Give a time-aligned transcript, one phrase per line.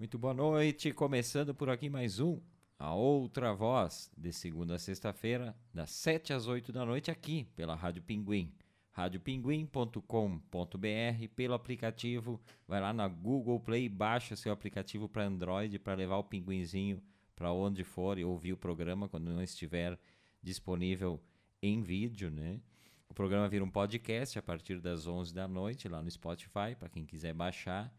[0.00, 2.40] Muito boa noite, começando por aqui mais um
[2.78, 7.74] A Outra Voz, de segunda a sexta-feira, das 7 às 8 da noite, aqui pela
[7.74, 8.50] Rádio Pinguim.
[8.92, 16.16] radiopinguim.com.br, pelo aplicativo, vai lá na Google Play, baixa seu aplicativo para Android para levar
[16.16, 17.02] o pinguinzinho
[17.36, 20.00] para onde for e ouvir o programa quando não estiver
[20.42, 21.20] disponível
[21.62, 22.58] em vídeo, né?
[23.06, 26.88] O programa vira um podcast a partir das 11 da noite lá no Spotify, para
[26.88, 27.94] quem quiser baixar.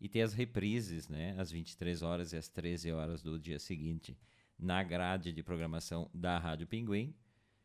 [0.00, 1.34] E tem as reprises, né?
[1.38, 4.16] Às 23 horas e às 13 horas do dia seguinte,
[4.58, 7.14] na grade de programação da Rádio Pinguim.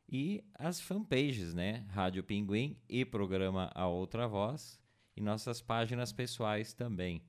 [0.10, 1.86] E as fanpages, né?
[1.90, 4.80] Rádio Pinguim e programa A Outra Voz.
[5.16, 7.22] E nossas páginas pessoais também.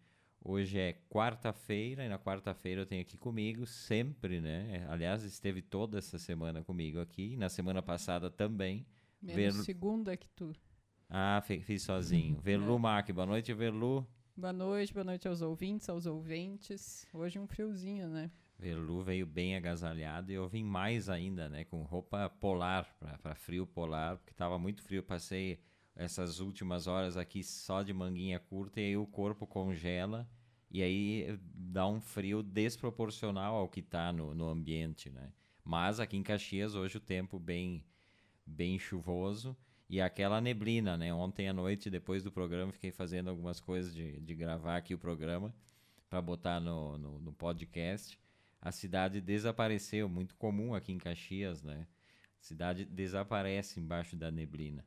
[0.47, 4.87] Hoje é quarta-feira e na quarta-feira eu tenho aqui comigo, sempre, né?
[4.91, 7.37] Aliás, esteve toda essa semana comigo aqui.
[7.37, 8.87] Na semana passada também.
[9.23, 9.65] Menos Ver...
[9.65, 10.53] segunda que tu.
[11.09, 12.39] Ah, fiz sozinho.
[12.45, 13.13] Verlu é.
[13.13, 14.07] Boa noite, Verlu.
[14.37, 17.07] Boa noite, boa noite aos ouvintes, aos ouvintes.
[17.15, 18.33] Hoje um friozinho, né?
[18.59, 21.65] Verlu veio bem agasalhado e eu vim mais ainda, né?
[21.65, 22.85] Com roupa polar,
[23.23, 25.05] para frio polar, porque estava muito frio.
[25.05, 25.61] Passei
[25.95, 30.29] essas últimas horas aqui só de manguinha curta e aí o corpo congela
[30.69, 35.33] e aí dá um frio desproporcional ao que está no, no ambiente, né?
[35.63, 37.87] Mas aqui em Caxias hoje o tempo bem,
[38.45, 39.57] bem chuvoso
[39.89, 41.13] e aquela neblina, né?
[41.13, 44.99] Ontem à noite, depois do programa, fiquei fazendo algumas coisas de, de gravar aqui o
[44.99, 45.55] programa
[46.09, 48.19] para botar no, no, no, podcast.
[48.61, 51.87] A cidade desapareceu, muito comum aqui em Caxias, né?
[52.41, 54.85] A cidade desaparece embaixo da neblina.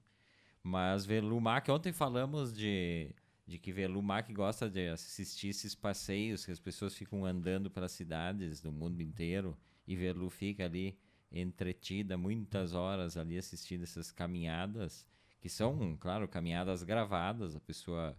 [0.63, 6.59] Mas Velumac, ontem falamos de, de que Velumac gosta de assistir esses passeios que as
[6.59, 10.99] pessoas ficam andando pelas cidades do mundo inteiro e Velu fica ali
[11.31, 15.05] entretida muitas horas ali assistindo essas caminhadas,
[15.39, 18.17] que são, claro, caminhadas gravadas, a pessoa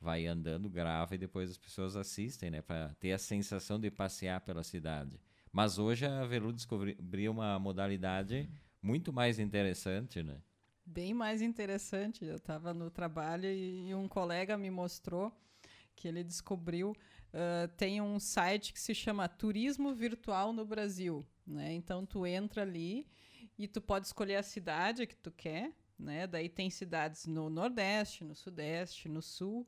[0.00, 4.40] vai andando, grava e depois as pessoas assistem, né, para ter a sensação de passear
[4.40, 5.20] pela cidade.
[5.52, 8.48] Mas hoje a Velu descobriu uma modalidade
[8.80, 10.40] muito mais interessante, né?
[10.86, 12.24] Bem mais interessante.
[12.24, 15.32] Eu estava no trabalho e um colega me mostrou
[15.94, 16.96] que ele descobriu
[17.34, 21.26] uh, tem um site que se chama Turismo Virtual no Brasil.
[21.46, 21.72] Né?
[21.72, 23.06] Então tu entra ali
[23.58, 26.26] e tu pode escolher a cidade que tu quer, né?
[26.26, 29.66] Daí tem cidades no Nordeste, no Sudeste, no Sul.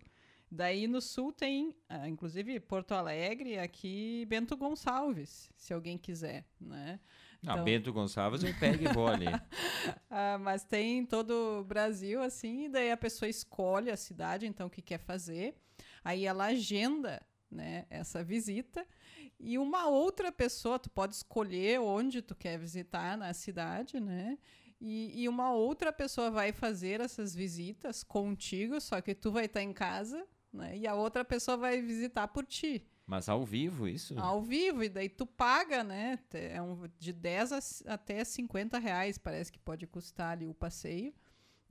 [0.50, 7.00] Daí no Sul tem, ah, inclusive Porto Alegre, aqui Bento Gonçalves, se alguém quiser, né?
[7.46, 7.64] Ah, então...
[7.64, 9.26] Bento Gonçalves eu pego e vou ali.
[10.10, 14.46] ah, mas tem em todo o Brasil, assim, e daí a pessoa escolhe a cidade,
[14.46, 15.54] então, o que quer fazer.
[16.04, 17.22] Aí ela agenda
[17.52, 18.86] né, essa visita
[19.38, 24.38] e uma outra pessoa, tu pode escolher onde tu quer visitar na cidade, né?
[24.80, 29.62] E, e uma outra pessoa vai fazer essas visitas contigo, só que tu vai estar
[29.62, 30.76] em casa, né?
[30.78, 32.86] E a outra pessoa vai visitar por ti.
[33.04, 34.16] Mas ao vivo, isso?
[34.18, 36.20] Ao vivo, e daí tu paga, né?
[36.32, 41.12] É um, de 10 a, até 50 reais, parece que pode custar ali o passeio.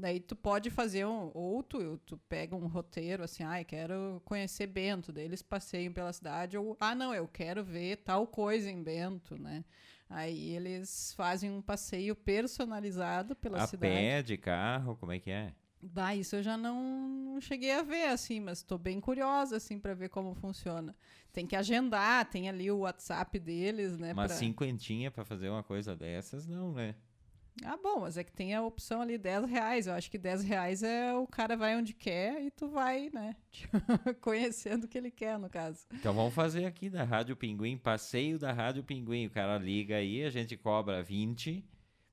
[0.01, 4.19] Daí tu pode fazer um, ou tu, tu pega um roteiro assim, ai, ah, quero
[4.25, 8.67] conhecer Bento, daí eles passeiam pela cidade, ou, ah, não, eu quero ver tal coisa
[8.67, 9.63] em Bento, né?
[10.09, 13.93] Aí eles fazem um passeio personalizado pela a cidade.
[13.93, 15.53] A pé, de carro, como é que é?
[15.79, 19.93] Bah, isso eu já não, cheguei a ver, assim, mas estou bem curiosa, assim, para
[19.93, 20.95] ver como funciona.
[21.31, 24.15] Tem que agendar, tem ali o WhatsApp deles, né?
[24.15, 24.35] Mas pra...
[24.35, 26.95] cinquentinha para fazer uma coisa dessas, não, né?
[27.63, 29.87] Ah, bom, mas é que tem a opção ali 10 reais.
[29.87, 33.35] Eu acho que 10 reais é o cara vai onde quer e tu vai, né?
[34.21, 35.85] Conhecendo o que ele quer, no caso.
[35.93, 39.27] Então vamos fazer aqui da Rádio Pinguim, passeio da Rádio Pinguim.
[39.27, 41.63] O cara liga aí, a gente cobra 20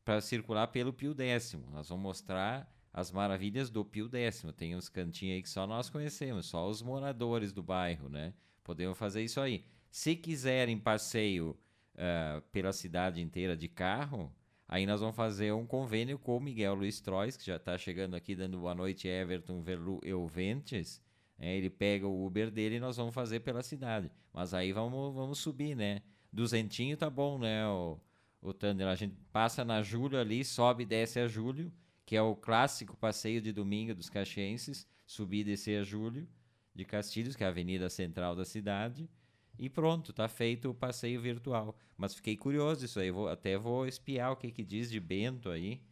[0.04, 1.70] para circular pelo Pio Décimo.
[1.70, 4.52] Nós vamos mostrar as maravilhas do Pio Décimo.
[4.52, 8.34] Tem uns cantinhos aí que só nós conhecemos, só os moradores do bairro, né?
[8.64, 9.64] Podemos fazer isso aí.
[9.90, 11.56] Se quiserem passeio
[11.94, 14.32] uh, pela cidade inteira de carro,
[14.68, 18.14] Aí nós vamos fazer um convênio com o Miguel Luiz Trois, que já está chegando
[18.14, 21.00] aqui dando boa noite, Everton Verlu Euventes.
[21.38, 24.12] É, ele pega o Uber dele e nós vamos fazer pela cidade.
[24.30, 26.02] Mas aí vamos, vamos subir, né?
[26.30, 27.98] Duzentinho tá bom, né, o,
[28.42, 28.88] o Thunder?
[28.88, 31.72] A gente passa na Júlio ali, sobe e desce a Júlio,
[32.04, 36.28] que é o clássico passeio de domingo dos caxienses, subir e descer a Júlio
[36.74, 39.08] de Castilhos, que é a avenida central da cidade.
[39.58, 41.76] E pronto, tá feito o passeio virtual.
[41.96, 43.10] Mas fiquei curioso isso aí.
[43.10, 45.82] Vou, até vou espiar o que, que diz de Bento aí.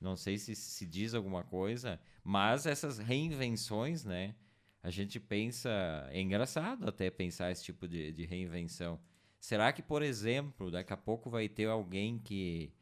[0.00, 2.00] Não sei se se diz alguma coisa.
[2.22, 4.34] Mas essas reinvenções, né?
[4.82, 5.70] A gente pensa.
[6.12, 9.00] É engraçado até pensar esse tipo de, de reinvenção.
[9.40, 12.72] Será que, por exemplo, daqui a pouco vai ter alguém que.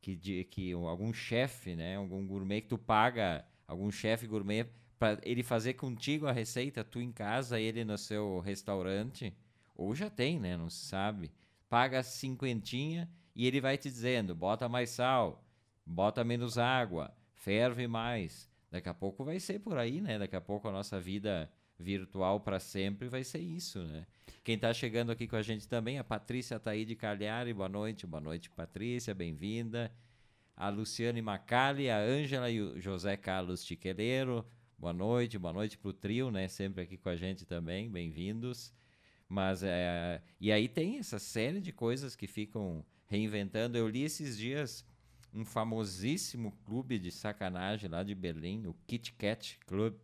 [0.00, 1.96] que, que algum chefe, né?
[1.96, 4.66] Algum gourmet que tu paga, algum chefe gourmet,
[4.98, 9.34] para ele fazer contigo a receita, tu em casa, ele no seu restaurante?
[9.74, 10.56] Ou já tem, né?
[10.56, 11.32] Não se sabe.
[11.68, 15.44] Paga cinquentinha e ele vai te dizendo: bota mais sal,
[15.84, 18.50] bota menos água, ferve mais.
[18.70, 20.18] Daqui a pouco vai ser por aí, né?
[20.18, 24.06] Daqui a pouco a nossa vida virtual para sempre vai ser isso, né?
[24.44, 28.20] Quem está chegando aqui com a gente também, a Patrícia Taíde Cagliari, boa noite, boa
[28.20, 29.92] noite Patrícia, bem-vinda.
[30.56, 34.46] A Luciane Macali, a Ângela e o José Carlos Tiqueleiro,
[34.78, 36.46] boa noite, boa noite para o trio, né?
[36.46, 38.72] Sempre aqui com a gente também, bem-vindos.
[39.32, 43.78] Mas, é, e aí tem essa série de coisas que ficam reinventando.
[43.78, 44.84] Eu li esses dias
[45.32, 49.94] um famosíssimo clube de sacanagem lá de Berlim, o Kit Kat Club,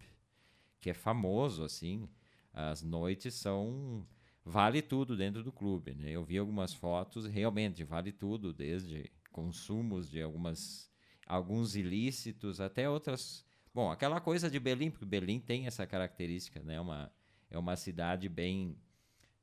[0.81, 2.09] que é famoso, assim.
[2.55, 4.03] As noites são.
[4.43, 6.11] Vale tudo dentro do clube, né?
[6.11, 10.91] Eu vi algumas fotos, realmente vale tudo, desde consumos de algumas
[11.27, 13.45] alguns ilícitos até outras.
[13.75, 16.81] Bom, aquela coisa de Berlim, porque Berlim tem essa característica, né?
[16.81, 17.13] Uma,
[17.51, 18.75] é uma cidade bem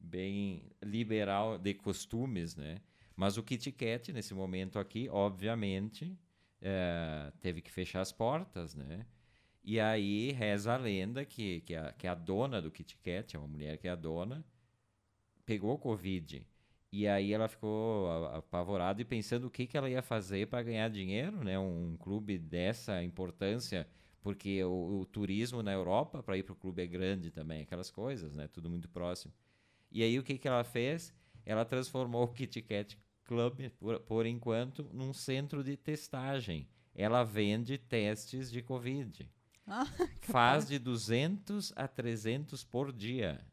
[0.06, 2.81] bem liberal de costumes, né?
[3.16, 6.18] Mas o Kit Kat, nesse momento aqui, obviamente,
[6.62, 9.06] é, teve que fechar as portas, né?
[9.63, 13.40] E aí reza a lenda que, que, a, que a dona do Kit Kat, é
[13.40, 14.46] uma mulher que é a dona,
[15.46, 16.46] pegou Covid.
[16.92, 20.90] E aí ela ficou apavorada e pensando o que, que ela ia fazer para ganhar
[20.90, 21.57] dinheiro, né?
[21.60, 23.88] Um, um, clube dessa importância,
[24.22, 27.92] porque o, o turismo na Europa para ir para o clube é grande também, aquelas
[27.92, 28.48] coisas, né?
[28.48, 29.34] Tudo muito próximo.
[29.95, 31.13] E aí o que, que ela fez?
[31.45, 36.68] Ela transformou o Kit Kat Club, por, por enquanto, num centro de testagem.
[36.94, 39.25] Ela vende testes de Covid.
[39.68, 39.83] Ah,
[40.21, 43.44] Faz de 200 a 300 por dia.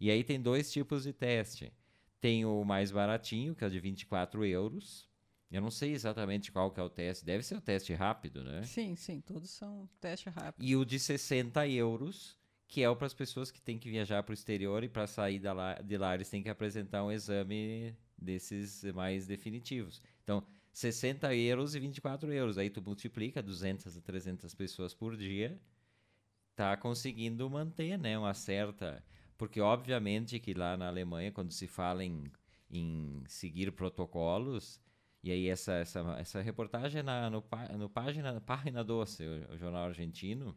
[0.00, 1.72] E aí tem dois tipos de teste.
[2.20, 5.08] Tem o mais baratinho, que é de 24 euros.
[5.48, 7.24] Eu não sei exatamente qual que é o teste.
[7.24, 8.64] Deve ser o teste rápido, né?
[8.64, 9.20] Sim, sim.
[9.20, 10.64] Todos são teste rápido.
[10.64, 12.36] E o de 60 euros,
[12.70, 15.42] que é para as pessoas que têm que viajar para o exterior e para sair
[15.42, 20.00] lá, de lá eles têm que apresentar um exame desses mais definitivos.
[20.22, 22.58] Então, 60 euros e 24 euros.
[22.58, 25.60] Aí tu multiplica 200 a 300 pessoas por dia,
[26.54, 29.04] tá conseguindo manter, né, uma certa...
[29.36, 32.24] Porque, obviamente, que lá na Alemanha, quando se fala em,
[32.70, 34.80] em seguir protocolos,
[35.24, 37.42] e aí essa, essa, essa reportagem é na, no,
[37.78, 40.56] no página, página Doce, o, o jornal argentino,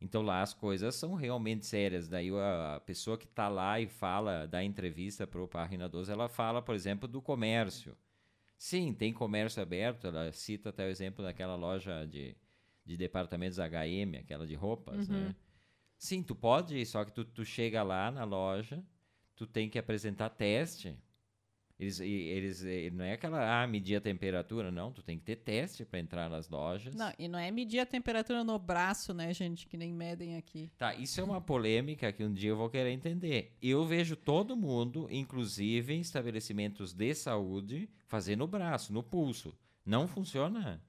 [0.00, 2.08] então lá as coisas são realmente sérias.
[2.08, 6.28] Daí a, pessoa que está lá e fala, dá entrevista para o Página 12, ela
[6.28, 7.96] fala, por exemplo, do comércio.
[8.58, 10.06] Sim, tem comércio aberto.
[10.06, 12.36] Ela cita até o exemplo daquela loja de,
[12.84, 15.16] de departamentos HM, aquela de roupas, né?
[15.16, 15.24] uhum.
[15.28, 15.36] né?
[15.98, 18.84] Sim, tu pode, só que tu, tu chega lá na loja,
[19.34, 20.94] tu tem que apresentar teste
[21.78, 22.64] eles, eles,
[22.94, 24.92] não é aquela, ah, medir a temperatura, não.
[24.92, 26.94] Tu tem que ter teste para entrar nas lojas.
[26.94, 30.70] Não, e não é medir a temperatura no braço, né, gente, que nem medem aqui.
[30.78, 33.54] Tá, isso é uma polêmica que um dia eu vou querer entender.
[33.60, 39.54] Eu vejo todo mundo, inclusive em estabelecimentos de saúde, fazendo no braço, no pulso.
[39.84, 40.80] Não funciona?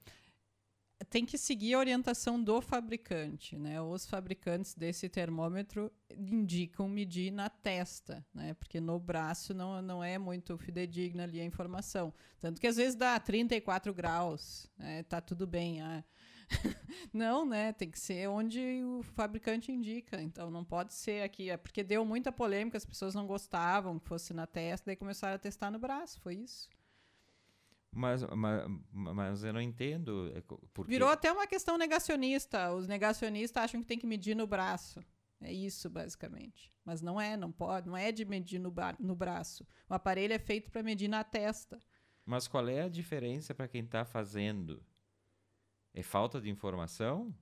[1.05, 3.79] Tem que seguir a orientação do fabricante, né?
[3.81, 8.53] Os fabricantes desse termômetro indicam medir na testa, né?
[8.55, 12.13] Porque no braço não, não é muito fidedigna ali a informação.
[12.39, 15.03] Tanto que às vezes dá 34 graus, né?
[15.03, 15.81] Tá tudo bem.
[15.81, 16.03] Ah.
[17.13, 17.73] não, né?
[17.73, 20.21] Tem que ser onde o fabricante indica.
[20.21, 21.49] Então não pode ser aqui.
[21.49, 25.35] É porque deu muita polêmica, as pessoas não gostavam que fosse na testa, daí começaram
[25.35, 26.19] a testar no braço.
[26.21, 26.67] Foi isso.
[27.97, 30.31] Mas, mas, mas eu não entendo.
[30.35, 30.91] É porque...
[30.91, 32.71] Virou até uma questão negacionista.
[32.71, 35.03] Os negacionistas acham que tem que medir no braço.
[35.41, 36.71] É isso, basicamente.
[36.85, 37.87] Mas não é, não pode.
[37.87, 39.65] Não é de medir no, no braço.
[39.89, 41.79] O aparelho é feito para medir na testa.
[42.23, 44.83] Mas qual é a diferença para quem está fazendo?
[45.91, 47.33] É falta de informação?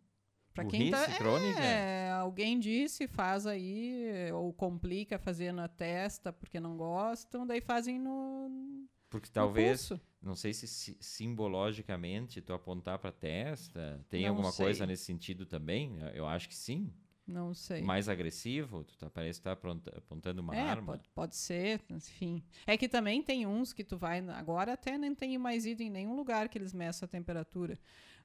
[0.54, 1.60] Para quem tá, crônica?
[1.60, 8.00] É, alguém disse, faz aí, ou complica fazendo na testa porque não gostam, daí fazem
[8.00, 8.88] no.
[9.10, 9.92] Porque talvez.
[10.22, 14.66] Não sei se, simbologicamente tu apontar para a testa tem não alguma sei.
[14.66, 16.00] coisa nesse sentido também.
[16.16, 16.92] Eu acho que sim.
[17.28, 17.82] Não sei.
[17.82, 18.84] Mais agressivo?
[18.84, 20.94] Tu tá, parece estar tá apontando uma é, arma.
[20.94, 22.44] Pode, pode ser, enfim.
[22.68, 24.20] É que também tem uns que tu vai.
[24.30, 27.80] Agora até nem tenho mais ido em nenhum lugar que eles meçam a temperatura.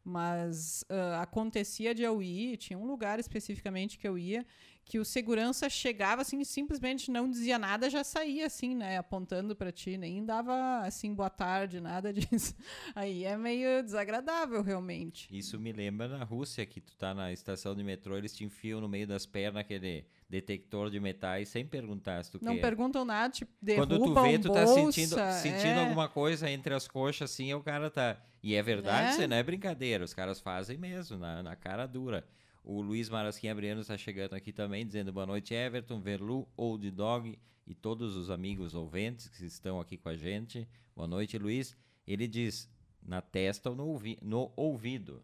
[0.04, 4.46] Mas uh, acontecia de eu ir, tinha um lugar especificamente que eu ia,
[4.84, 9.70] que o segurança chegava assim, simplesmente não dizia nada, já saía assim, né, apontando para
[9.70, 12.54] ti, nem dava assim boa tarde, nada disso.
[12.94, 15.28] Aí é meio desagradável realmente.
[15.30, 18.80] Isso me lembra na Rússia que tu tá na estação de metrô, eles te enfiam
[18.80, 22.60] no meio das pernas aquele detector de metais sem perguntar se tu Não quer.
[22.60, 25.84] perguntam nada, tipo, derrubam Quando tu vê, tu tá bolsa, sentindo, sentindo é.
[25.84, 28.20] alguma coisa entre as coxas assim, o cara tá.
[28.42, 29.10] E é verdade, é.
[29.10, 32.24] isso não é brincadeira, os caras fazem mesmo, na, na cara dura.
[32.72, 37.36] O Luiz Marasquim Abriano está chegando aqui também, dizendo boa noite, Everton, Verlu, Old Dog
[37.66, 40.68] e todos os amigos ouvintes que estão aqui com a gente.
[40.94, 41.76] Boa noite, Luiz.
[42.06, 42.70] Ele diz
[43.02, 45.20] na testa ou no, ouvi no ouvido.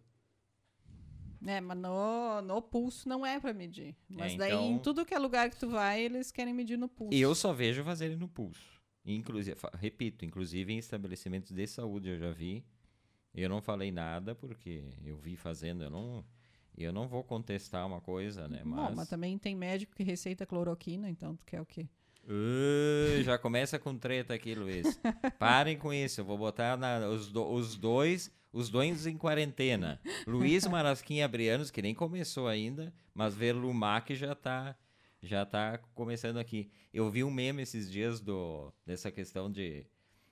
[1.46, 3.94] É, mas no, no pulso não é para medir.
[4.08, 6.76] Mas É, daí então- em tudo que é lugar que tu vai, eles querem medir
[6.76, 7.16] no pulso.
[7.16, 8.82] Eu só vejo fazerem no pulso.
[9.04, 12.64] Inclusive, repito, inclusive em estabelecimentos de saúde eu já vi.
[13.32, 15.84] Eu não falei nada porque eu vi fazendo.
[15.84, 16.24] Eu não,
[16.84, 18.62] eu não vou contestar uma coisa, né?
[18.64, 21.86] Bom, mas também tem médico que receita cloroquina, então tu quer o quê?
[22.24, 24.98] Uh, já começa com treta aqui, Luiz.
[25.38, 26.20] Parem com isso.
[26.20, 30.00] Eu vou botar na- os, do- os dois, os dois em quarentena.
[30.26, 34.76] Luiz Marasquinha Brianos, que nem começou ainda, mas Verlumac já tá,
[35.22, 36.68] já tá começando aqui.
[36.92, 39.86] Eu vi um meme esses dias do, dessa questão de,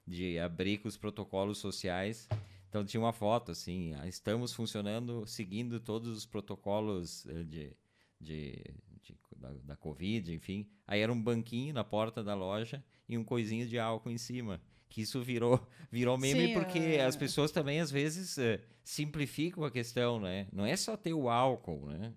[0.07, 2.29] de abrir com os protocolos sociais.
[2.75, 7.73] Então tinha uma foto assim, ah, estamos funcionando, seguindo todos os protocolos eh, de,
[8.21, 8.65] de,
[9.01, 10.67] de- da, da Covid, enfim.
[10.85, 14.61] Aí era um banquinho na porta da loja e um coisinho de álcool em cima.
[14.89, 17.05] Que isso virou, virou meme Sim, porque é.
[17.05, 20.49] as pessoas também às vezes eh, simplificam a questão, né?
[20.53, 22.13] Não é só ter o álcool, né?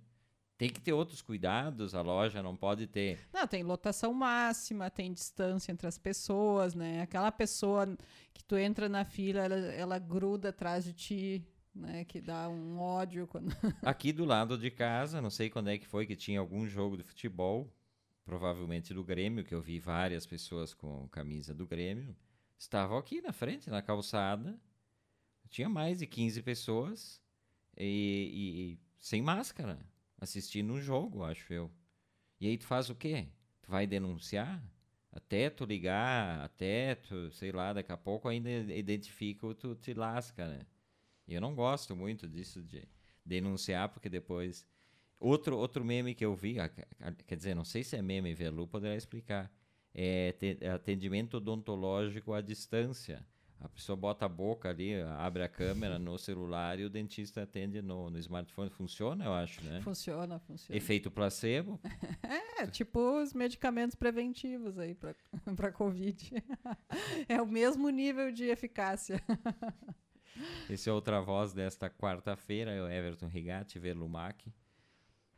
[0.58, 3.20] Tem que ter outros cuidados, a loja não pode ter.
[3.32, 7.02] Não, tem lotação máxima, tem distância entre as pessoas, né?
[7.02, 7.86] Aquela pessoa
[8.34, 12.04] que tu entra na fila, ela, ela gruda atrás de ti, né?
[12.06, 13.50] Que dá um ódio quando.
[13.84, 16.98] Aqui do lado de casa, não sei quando é que foi que tinha algum jogo
[16.98, 17.72] de futebol,
[18.26, 22.16] provavelmente do Grêmio, que eu vi várias pessoas com camisa do Grêmio,
[22.58, 24.60] estavam aqui na frente, na calçada.
[25.50, 27.22] Tinha mais de 15 pessoas
[27.78, 29.78] e, e- e sem máscara,
[30.20, 31.72] assistindo um jogo, acho eu.
[32.40, 33.28] E aí tu faz o quê?
[33.62, 34.64] Tu vai denunciar?
[35.12, 39.94] Até tu ligar, até tu, sei lá, daqui a pouco ainda identifica o tu te
[39.94, 40.66] lasca, né?
[41.28, 42.88] E eu não gosto muito disso de
[43.26, 44.66] denunciar, porque depois.
[45.20, 46.58] Outro, outro meme que eu vi,
[47.26, 49.52] quer dizer, não sei se é meme, Verlu poderá explicar.
[49.94, 50.36] É
[50.72, 53.26] atendimento odontológico à distância.
[53.60, 57.82] A pessoa bota a boca ali, abre a câmera no celular e o dentista atende
[57.82, 58.70] no, no smartphone.
[58.70, 59.82] Funciona, eu acho, né?
[59.82, 60.78] Funciona, funciona.
[60.78, 61.80] Efeito placebo.
[62.60, 65.14] É, tipo os medicamentos preventivos aí pra
[65.72, 66.44] Covid.
[67.30, 69.24] é o mesmo nível de eficácia.
[70.68, 74.52] Esse é outra voz desta quarta-feira, é o Everton Rigatti, Verlumac,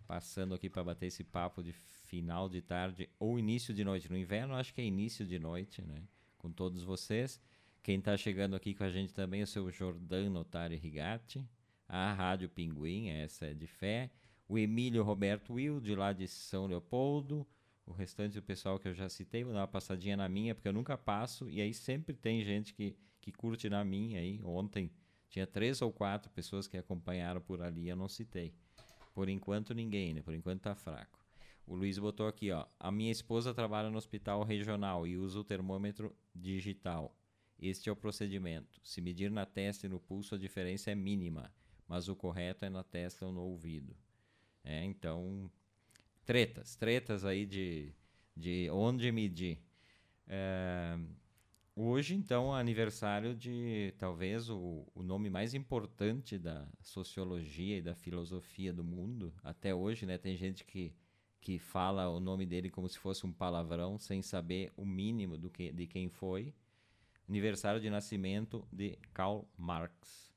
[0.08, 4.10] passando aqui para bater esse papo de final de tarde ou início de noite.
[4.10, 6.02] No inverno, acho que é início de noite, né?
[6.38, 7.40] Com todos vocês.
[7.89, 11.43] Quem está chegando aqui com a gente também é o seu Jordano Otari Rigatti,
[11.88, 14.12] a Rádio Pinguim, essa é de fé,
[14.48, 17.48] o Emílio Roberto Will, de lá de São Leopoldo,
[17.88, 20.67] o restante do pessoal que eu já citei, vou dar uma passadinha na minha, porque
[20.67, 24.39] eu nunca passo, e aí sempre tem gente que, que curte na minha aí.
[24.43, 24.91] Ontem
[25.27, 28.53] tinha três ou quatro pessoas que acompanharam por ali, eu não citei.
[29.15, 30.22] Por enquanto ninguém, né?
[30.22, 31.17] Por enquanto tá fraco.
[31.65, 32.67] O Luiz botou aqui, ó.
[32.79, 37.19] A minha esposa trabalha no hospital regional e usa o termômetro digital.
[37.62, 38.80] Este é o procedimento.
[38.84, 41.51] Se medir na testa e no pulso, a diferença é mínima,
[41.88, 43.96] mas o correto é na testa ou no ouvido.
[44.63, 45.51] É, então,
[46.25, 47.94] tretas, tretas aí de,
[48.36, 49.60] de onde medir.
[50.25, 50.98] É,
[51.75, 57.94] hoje, então, é aniversário de talvez o, o nome mais importante da sociologia e da
[57.94, 59.34] filosofia do mundo.
[59.44, 60.18] Até hoje, né?
[60.18, 60.94] Tem gente que,
[61.42, 65.50] que fala o nome dele como se fosse um palavrão, sem saber o mínimo do
[65.50, 66.54] que, de quem foi.
[67.30, 70.34] Aniversário de nascimento de Karl Marx.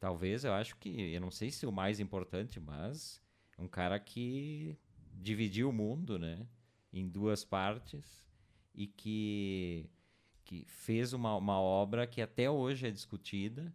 [0.00, 3.22] Talvez, eu acho que, eu não sei se o mais importante, mas
[3.56, 4.76] um cara que
[5.14, 6.44] dividiu o mundo, né?
[6.92, 8.26] Em duas partes
[8.74, 9.88] e que,
[10.44, 13.72] que fez uma, uma obra que até hoje é discutida,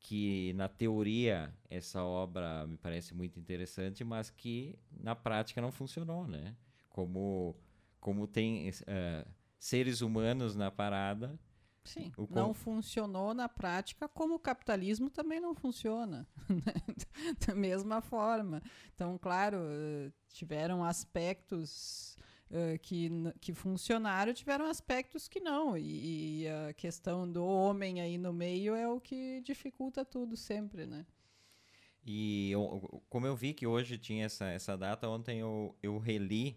[0.00, 6.26] que na teoria essa obra me parece muito interessante, mas que na prática não funcionou,
[6.26, 6.56] né?
[6.88, 7.56] Como,
[8.00, 11.38] como tem eh, seres humanos na parada,
[11.84, 16.26] Sim, O com- não funcionou na prática, como o capitalismo também não funciona.
[17.46, 18.62] da mesma forma.
[18.94, 22.16] Então, claro, eh, tiveram aspectos
[22.50, 23.10] eh, que,
[23.40, 25.76] que funcionaram, tiveram aspectos que não.
[25.76, 30.86] E, e a questão do homem aí no meio é o que dificulta tudo sempre,
[30.86, 31.04] né?
[32.04, 36.56] E eu- como eu vi que hoje tinha essa, essa data, ontem eu, eu reli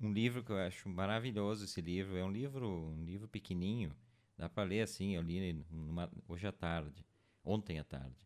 [0.00, 2.16] um livro que eu acho maravilhoso esse livro.
[2.16, 3.94] É um livro, um livro pequenininho,
[4.38, 7.04] dá para ler assim, eu li numa- hoje à tarde,
[7.44, 8.16] ontem à tarde.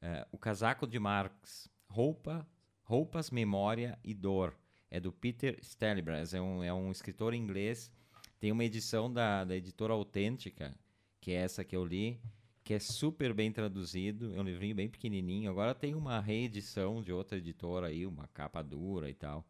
[0.00, 2.46] É, o Casaco de Marx, Roupa,
[2.82, 4.56] Roupas, Memória e Dor.
[4.90, 7.90] É do Peter Stelbras, é um, é um escritor inglês.
[8.38, 10.76] Tem uma edição da, da editora Autêntica,
[11.20, 12.20] que é essa que eu li,
[12.64, 15.50] que é super bem traduzido, é um livrinho bem pequenininho.
[15.50, 19.46] Agora tem uma reedição de outra editora aí, uma capa dura e tal.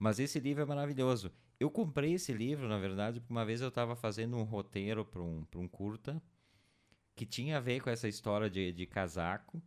[0.00, 1.30] Mas esse livro é maravilhoso.
[1.60, 5.20] eu comprei esse livro, na verdade, porque uma vez eu estava fazendo um roteiro para
[5.20, 6.22] um, um curta
[7.14, 9.62] que tinha a ver com essa história de, de casaco.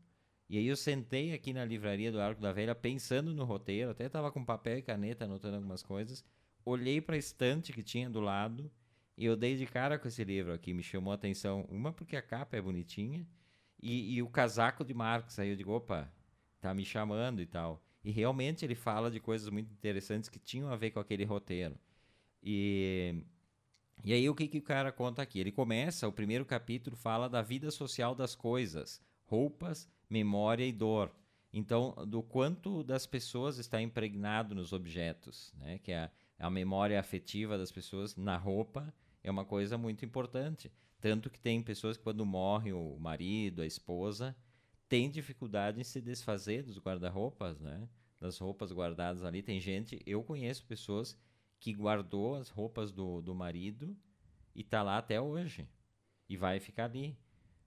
[0.50, 4.08] E aí eu sentei aqui na livraria do Arco da Velha pensando no roteiro, até
[4.08, 6.26] estava com papel e caneta anotando algumas coisas.
[6.66, 8.72] Olhei para a estante que tinha do lado
[9.16, 10.74] e eu dei de cara com esse livro aqui.
[10.74, 13.28] Me chamou a atenção, uma porque a capa é bonitinha
[13.80, 15.38] e, e o casaco de Marx.
[15.38, 16.12] Aí eu digo, opa,
[16.60, 17.84] tá me chamando e tal.
[18.04, 21.78] E realmente ele fala de coisas muito interessantes que tinham a ver com aquele roteiro.
[22.42, 23.24] E,
[24.04, 25.40] e aí o que, que o cara conta aqui?
[25.40, 31.12] Ele começa, o primeiro capítulo fala da vida social das coisas, roupas, memória e dor.
[31.54, 35.80] Então, do quanto das pessoas está impregnado nos objetos, né?
[35.80, 36.00] que é
[36.40, 38.94] a, a memória afetiva das pessoas na roupa
[39.24, 40.72] é uma coisa muito importante.
[41.00, 44.36] Tanto que tem pessoas que quando morre o marido, a esposa,
[44.94, 47.90] tem dificuldade em se desfazer dos guarda-roupas, né?
[48.20, 49.42] Das roupas guardadas ali.
[49.42, 51.18] Tem gente, eu conheço pessoas
[51.60, 53.98] que guardou as roupas do, do marido
[54.54, 55.68] e tá lá até hoje.
[56.30, 57.18] E vai ficar ali.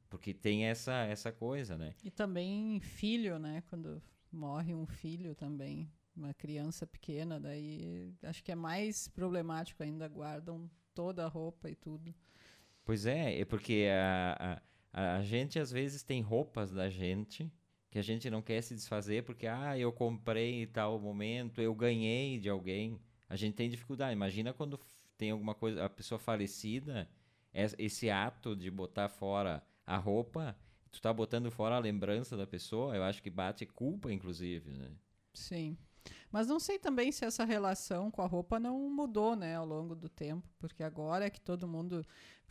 [0.09, 1.97] Porque tem essa, essa coisa, né?
[2.05, 3.61] E também filho, né?
[3.69, 10.07] Quando morre um filho também, uma criança pequena, daí acho que é mais problemático ainda,
[10.07, 12.15] guardam toda a roupa e tudo.
[12.85, 14.63] Pois é, é porque a,
[14.97, 17.53] a a, gente às vezes tem roupas da gente
[17.91, 21.75] que a gente não quer se desfazer porque ah, eu comprei em tal momento, eu
[21.75, 22.99] ganhei de alguém.
[23.29, 24.13] A gente tem dificuldade.
[24.15, 24.81] Imagina quando
[25.19, 27.09] tem alguma coisa, a pessoa falecida,
[27.53, 30.57] esse ato de botar fora a roupa,
[30.91, 34.91] tu tá botando fora a lembrança da pessoa, eu acho que bate culpa inclusive, né?
[35.35, 35.77] Sim.
[36.31, 39.95] Mas não sei também se essa relação com a roupa não mudou, né, ao longo
[39.95, 42.05] do tempo, porque agora é que todo mundo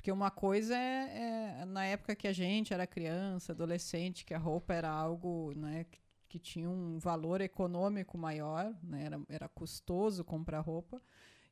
[0.05, 4.37] porque uma coisa é, é, na época que a gente era criança, adolescente, que a
[4.37, 10.23] roupa era algo né, que, que tinha um valor econômico maior, né, era, era custoso
[10.23, 11.01] comprar roupa.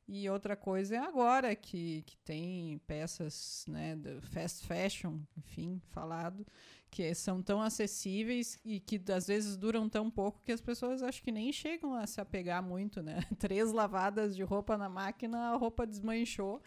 [0.06, 6.46] E outra coisa é agora que, que tem peças né, de fast fashion, enfim, falado,
[6.92, 11.20] que são tão acessíveis e que às vezes duram tão pouco que as pessoas acho
[11.24, 13.18] que nem chegam a se apegar muito, né?
[13.36, 16.62] Três lavadas de roupa na máquina, a roupa desmanchou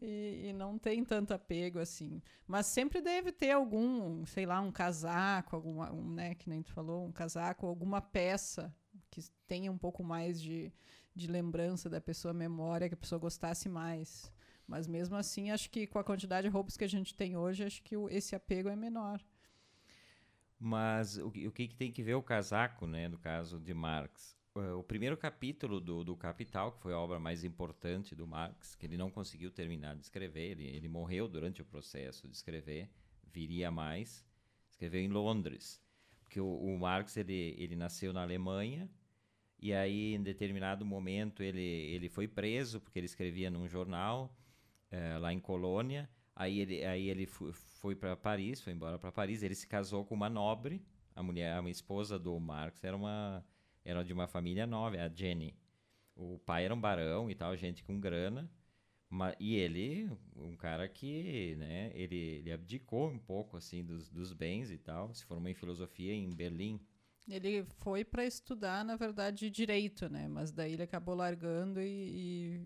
[0.00, 2.22] e, e, não tem tanto apego assim.
[2.46, 6.72] Mas sempre deve ter algum, sei lá, um casaco, alguma, um, né, que nem tu
[6.72, 8.74] falou, um casaco, alguma peça
[9.10, 10.72] que tenha um pouco mais de,
[11.14, 14.32] de lembrança da pessoa, memória, que a pessoa gostasse mais.
[14.66, 17.64] Mas mesmo assim, acho que com a quantidade de roupas que a gente tem hoje,
[17.64, 19.20] acho que o, esse apego é menor.
[20.58, 24.37] Mas o, o que, que tem que ver o casaco, né, no caso de Marx?
[24.60, 28.74] Eh, o primeiro capítulo do, do Capital, que foi a obra mais importante do Marx,
[28.74, 32.88] que ele não conseguiu terminar de escrever, ele, ele morreu durante o processo de escrever,
[33.24, 34.24] viria mais,
[34.70, 35.80] escreveu em Londres.
[36.22, 38.90] Porque o, o Marx ele, ele nasceu na Alemanha,
[39.60, 44.36] e aí em determinado momento ele, ele foi preso, porque ele escrevia num jornal
[44.90, 49.42] é, lá em Colônia, aí ele, aí ele foi, para Paris, foi embora para Paris,
[49.42, 50.82] ele se casou com uma nobre,
[51.14, 53.44] a mulher, a esposa do Marx era uma
[53.84, 55.54] era de uma família nova, a Jenny.
[56.14, 58.50] O pai era um barão e tal, gente com grana.
[59.10, 64.32] Mas, e ele, um cara que, né, ele, ele abdicou um pouco, assim, dos, dos
[64.32, 65.14] bens e tal.
[65.14, 66.80] Se formou em filosofia em Berlim.
[67.28, 70.26] Ele foi para estudar, na verdade, direito, né?
[70.28, 71.84] Mas daí ele acabou largando e,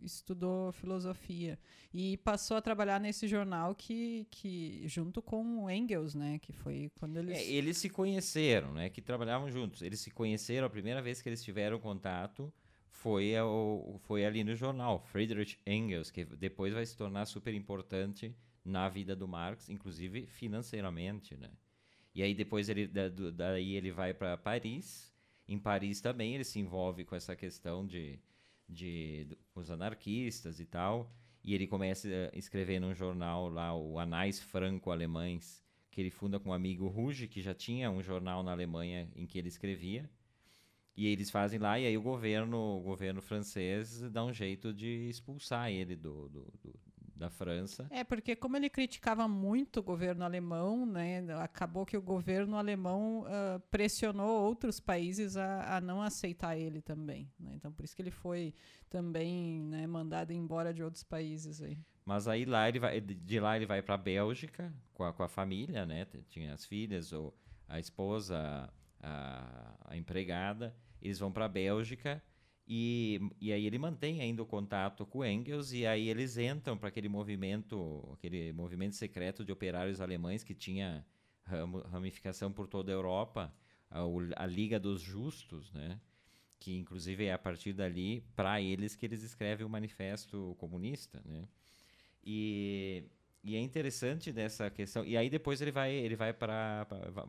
[0.01, 1.59] e, estudou filosofia.
[1.93, 6.39] E passou a trabalhar nesse jornal que, que junto com o Engels, né?
[6.39, 7.37] Que foi quando eles...
[7.37, 8.89] É, eles se conheceram, né?
[8.89, 9.83] Que trabalhavam juntos.
[9.83, 12.53] Eles se conheceram, a primeira vez que eles tiveram contato
[12.89, 15.01] foi, ao, foi ali no jornal.
[15.01, 18.33] Friedrich Engels, que depois vai se tornar super importante
[18.65, 21.51] na vida do Marx, inclusive financeiramente, né?
[22.15, 25.13] E aí depois ele daí ele vai para Paris.
[25.49, 28.19] Em Paris também ele se envolve com essa questão de,
[28.69, 31.13] de, os anarquistas e tal.
[31.43, 36.51] E ele começa a escrever num jornal lá, o Anais Franco-Alemães, que ele funda com
[36.51, 40.09] um amigo Ruge, que já tinha um jornal na Alemanha em que ele escrevia.
[40.97, 45.09] E eles fazem lá, e aí o governo, o governo francês dá um jeito de
[45.09, 46.92] expulsar ele do, do, do
[47.23, 47.87] da França.
[47.89, 53.21] É, porque como ele criticava muito o governo alemão, né, acabou que o governo alemão
[53.21, 57.31] uh, pressionou outros países a, a, não aceitar ele também.
[57.39, 57.53] Né?
[57.55, 58.53] Então, por isso que ele foi
[58.91, 61.63] também né, mandado embora de outros países.
[61.63, 61.79] Aí.
[62.05, 65.23] Mas aí lá ele vai, de lá ele vai para a Bélgica com a, com
[65.23, 66.05] a família, né?
[66.29, 67.33] Tinha as filhas, ou
[67.69, 68.69] a esposa,
[69.01, 70.75] a, a empregada.
[71.01, 72.21] Eles vão para a Bélgica
[72.67, 76.89] e, e aí ele mantém ainda o contato com Engels e aí eles entram para
[76.89, 81.05] aquele movimento, aquele movimento secreto de operários alemães que tinha
[81.91, 83.53] ramificação por toda a Europa,
[83.91, 84.01] a,
[84.37, 86.01] a Liga dos Justos, né?
[86.63, 91.49] que inclusive é a partir dali, para eles, que eles escrevem o Manifesto Comunista, né?
[92.25, 93.03] E,
[93.43, 95.05] e é interessante dessa questão.
[95.05, 96.87] E aí depois ele vai, ele vai para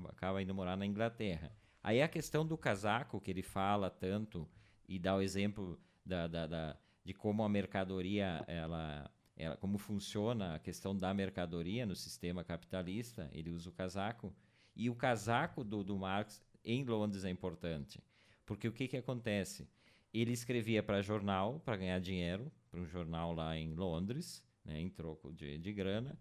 [0.10, 1.52] acaba indo morar na Inglaterra.
[1.82, 4.48] Aí a questão do casaco que ele fala tanto
[4.88, 10.56] e dá o exemplo da, da, da de como a mercadoria ela, ela como funciona
[10.56, 13.30] a questão da mercadoria no sistema capitalista.
[13.34, 14.34] Ele usa o casaco
[14.76, 18.02] e o casaco do, do Marx em Londres é importante
[18.46, 19.68] porque o que, que acontece?
[20.14, 24.90] Ele escrevia para jornal, para ganhar dinheiro, para um jornal lá em Londres, né, em
[24.90, 26.18] troco de, de grana,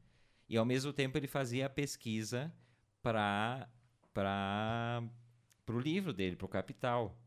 [0.48, 2.52] e ao mesmo tempo ele fazia a pesquisa
[3.02, 3.68] para
[5.68, 7.18] o livro dele, para o Capital.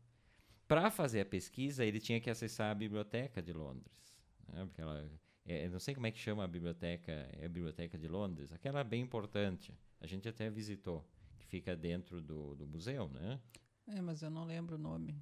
[0.66, 4.14] Para fazer a pesquisa, ele tinha que acessar a biblioteca de Londres.
[4.48, 5.10] Né, porque ela,
[5.44, 8.82] é, não sei como é que chama a biblioteca, é a biblioteca de Londres, aquela
[8.82, 9.72] bem importante.
[10.00, 13.40] A gente até visitou, que fica dentro do, do museu, né?
[13.86, 15.16] É, mas eu não lembro o nome.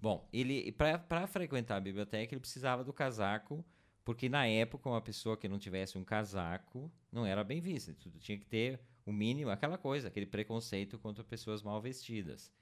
[0.00, 3.64] Bom, ele para frequentar a biblioteca ele precisava do casaco,
[4.04, 7.94] porque na época uma pessoa que não tivesse um casaco não era bem vista.
[7.94, 12.52] Tu tinha que ter o mínimo, aquela coisa, aquele preconceito contra pessoas mal vestidas.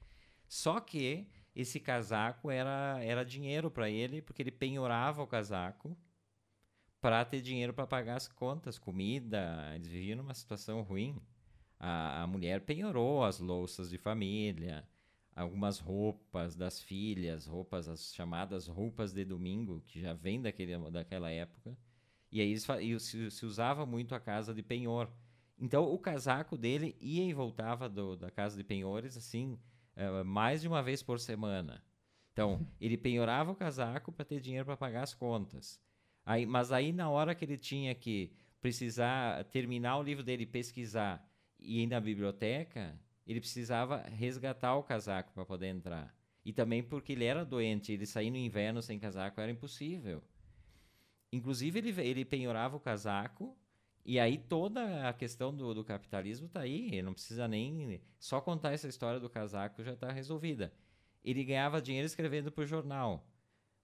[0.47, 5.97] Só que esse casaco era, era dinheiro para ele, porque ele penhorava o casaco
[7.01, 9.73] para ter dinheiro para pagar as contas, comida.
[9.75, 11.21] Eles viviam numa situação ruim.
[11.79, 14.87] A, a mulher penhorou as louças de família
[15.35, 21.31] algumas roupas das filhas, roupas as chamadas roupas de domingo, que já vem daquele, daquela
[21.31, 21.77] época.
[22.31, 25.11] E aí e se, se, usava muito a casa de penhor.
[25.59, 29.59] Então o casaco dele ia e voltava do, da casa de penhores assim,
[29.97, 31.83] uh, mais de uma vez por semana.
[32.33, 35.81] Então, ele penhorava o casaco para ter dinheiro para pagar as contas.
[36.25, 41.27] Aí, mas aí na hora que ele tinha que precisar terminar o livro dele, pesquisar
[41.59, 46.15] e ir na biblioteca, ele precisava resgatar o casaco para poder entrar.
[46.45, 50.23] E também porque ele era doente, ele sair no inverno sem casaco era impossível.
[51.33, 53.57] Inclusive, ele, ele penhorava o casaco,
[54.05, 57.03] e aí toda a questão do, do capitalismo está aí.
[57.03, 58.01] Não precisa nem.
[58.19, 60.73] Só contar essa história do casaco já está resolvida.
[61.23, 63.27] Ele ganhava dinheiro escrevendo para o jornal.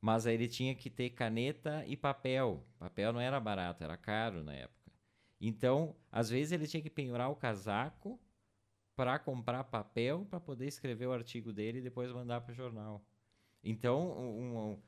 [0.00, 2.66] Mas aí ele tinha que ter caneta e papel.
[2.78, 4.92] Papel não era barato, era caro na época.
[5.40, 8.18] Então, às vezes ele tinha que penhorar o casaco
[8.94, 13.04] para comprar papel para poder escrever o artigo dele e depois mandar para o jornal.
[13.62, 14.82] Então, um, um,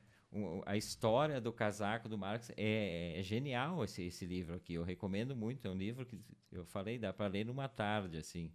[0.65, 4.73] a história do casaco do Marx é, é, genial esse, esse livro aqui.
[4.73, 5.67] Eu recomendo muito.
[5.67, 6.19] É um livro que
[6.51, 8.51] eu falei dá para ler numa tarde assim.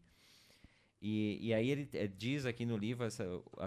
[1.03, 3.27] E, e aí ele é, diz aqui no livro essa,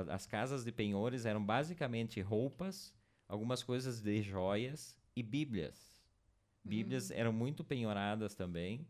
[0.10, 2.96] as casas de penhores eram basicamente roupas,
[3.28, 5.96] algumas coisas de joias e bíblias.
[6.64, 7.16] Bíblias uhum.
[7.18, 8.88] eram muito penhoradas também.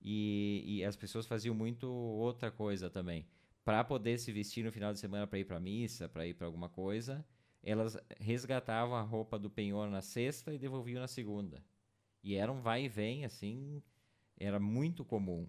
[0.00, 3.26] E, e as pessoas faziam muito outra coisa também.
[3.64, 6.46] Para poder se vestir no final de semana para ir para missa, para ir para
[6.46, 7.24] alguma coisa,
[7.66, 11.60] elas resgatavam a roupa do penhor na sexta e devolviam na segunda.
[12.22, 13.82] E era um vai e vem, assim,
[14.38, 15.48] era muito comum.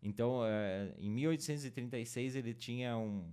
[0.00, 3.28] Então, uh, em 1836, ele tinha um,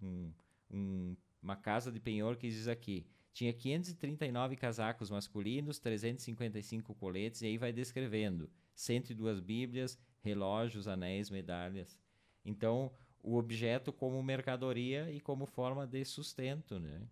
[0.00, 0.32] um,
[0.70, 7.46] um, uma casa de penhor que diz aqui: tinha 539 casacos masculinos, 355 coletes, e
[7.46, 11.98] aí vai descrevendo 102 Bíblias, relógios, anéis, medalhas.
[12.44, 17.02] Então, o objeto como mercadoria e como forma de sustento, né?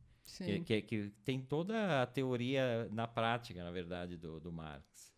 [0.45, 5.12] Que, que, que tem toda a teoria na prática, na verdade, do, do Marx.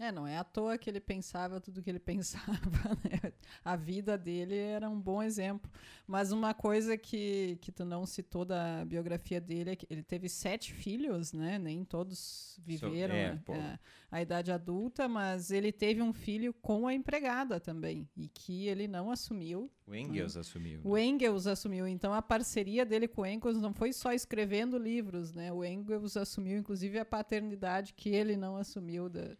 [0.00, 2.58] É, não é à toa que ele pensava tudo que ele pensava,
[3.04, 3.32] né?
[3.62, 5.70] A vida dele era um bom exemplo.
[6.06, 10.26] Mas uma coisa que, que tu não citou da biografia dele é que ele teve
[10.28, 11.58] sete filhos, né?
[11.58, 13.78] Nem todos viveram so, é, é,
[14.10, 18.88] a idade adulta, mas ele teve um filho com a empregada também, e que ele
[18.88, 19.70] não assumiu.
[19.86, 20.40] O Engels né?
[20.40, 20.80] assumiu.
[20.82, 21.86] O Engels assumiu.
[21.86, 25.52] Então a parceria dele com o Engels não foi só escrevendo livros, né?
[25.52, 29.36] O Engels assumiu, inclusive, a paternidade que ele não assumiu da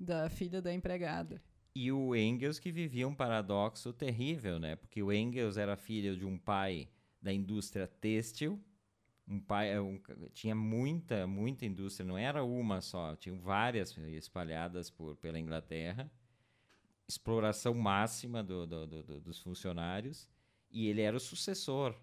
[0.00, 1.42] da filha da empregada.
[1.74, 4.74] E o Engels que vivia um paradoxo terrível, né?
[4.74, 6.88] Porque o Engels era filho de um pai
[7.22, 8.58] da indústria têxtil,
[9.28, 10.00] um pai é, um,
[10.32, 16.10] tinha muita muita indústria, não era uma só, tinham várias espalhadas por pela Inglaterra,
[17.06, 20.26] exploração máxima do, do, do, dos funcionários
[20.70, 21.94] e ele era o sucessor.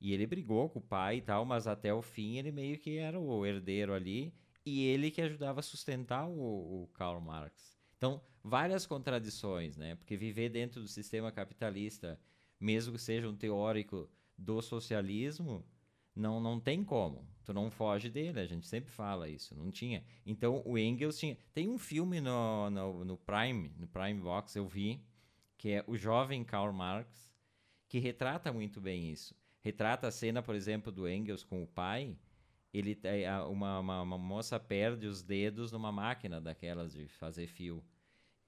[0.00, 2.98] E ele brigou com o pai e tal, mas até o fim ele meio que
[2.98, 4.34] era o herdeiro ali
[4.66, 7.78] e ele que ajudava a sustentar o, o Karl Marx.
[7.96, 9.94] Então, várias contradições, né?
[9.94, 12.20] Porque viver dentro do sistema capitalista,
[12.60, 15.64] mesmo que seja um teórico do socialismo,
[16.14, 17.26] não, não tem como.
[17.44, 19.54] Tu não foge dele, a gente sempre fala isso.
[19.54, 20.04] Não tinha.
[20.26, 21.38] Então, o Engels tinha.
[21.54, 25.00] Tem um filme no, no, no Prime, no Prime Box, eu vi,
[25.56, 27.32] que é O Jovem Karl Marx,
[27.88, 29.34] que retrata muito bem isso
[29.66, 32.16] retrata a cena, por exemplo, do Engels com o pai.
[32.72, 32.98] Ele
[33.50, 37.82] uma, uma, uma moça perde os dedos numa máquina daquelas de fazer fio.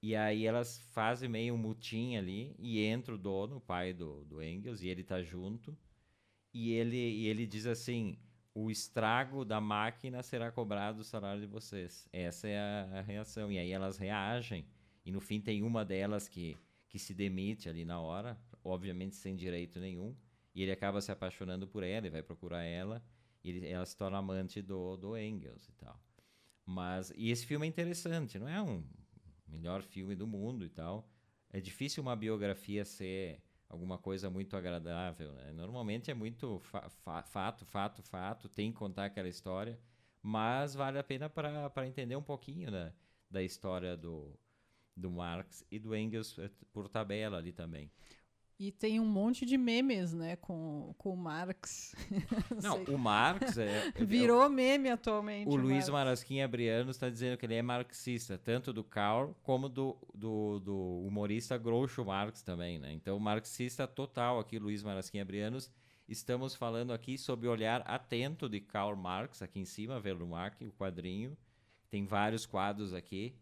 [0.00, 4.24] E aí elas fazem meio um mutim ali e entra o dono, o pai do,
[4.24, 5.76] do Engels, e ele tá junto.
[6.52, 8.16] E ele, e ele diz assim:
[8.54, 12.08] o estrago da máquina será cobrado do salário de vocês.
[12.12, 13.52] Essa é a, a, reação.
[13.52, 14.66] E aí elas reagem.
[15.04, 16.56] E no fim tem uma delas que,
[16.88, 20.16] que se demite ali na hora, obviamente sem direito nenhum.
[20.54, 23.00] E ele acaba se apaixonando por ela e vai procurar ela.
[23.44, 26.00] Ele, ela se torna amante do, do Engels e tal.
[26.66, 28.84] Mas, e esse filme é interessante, não é um
[29.46, 31.08] melhor filme do mundo e tal.
[31.50, 35.32] É difícil uma biografia ser alguma coisa muito agradável.
[35.32, 35.52] Né?
[35.52, 39.78] Normalmente é muito fa fa fato, fato, fato, tem que contar aquela história,
[40.22, 42.92] mas vale a pena para entender um pouquinho da,
[43.30, 44.38] da história do,
[44.96, 47.90] do Marx e do Engels eh, por tabela ali também.
[48.58, 51.94] E tem um monte de memes, né, com, com o Marx.
[52.60, 55.48] Não, o Marx é, é Virou é, meme atualmente.
[55.48, 59.68] O, o Luiz Marasquim Abriano está dizendo que ele é marxista, tanto do Karl como
[59.68, 62.92] do, do, do humorista Groucho Marx também, né?
[62.92, 65.70] Então, marxista total aqui, Luiz Marasquim Abrianos.
[66.08, 70.72] Estamos falando aqui sob o olhar atento de Karl Marx, aqui em cima, Verlumac, o
[70.72, 71.36] quadrinho.
[71.88, 73.36] Tem vários quadros aqui.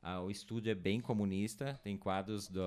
[0.00, 2.62] Ah, o estúdio é bem comunista, tem quadros do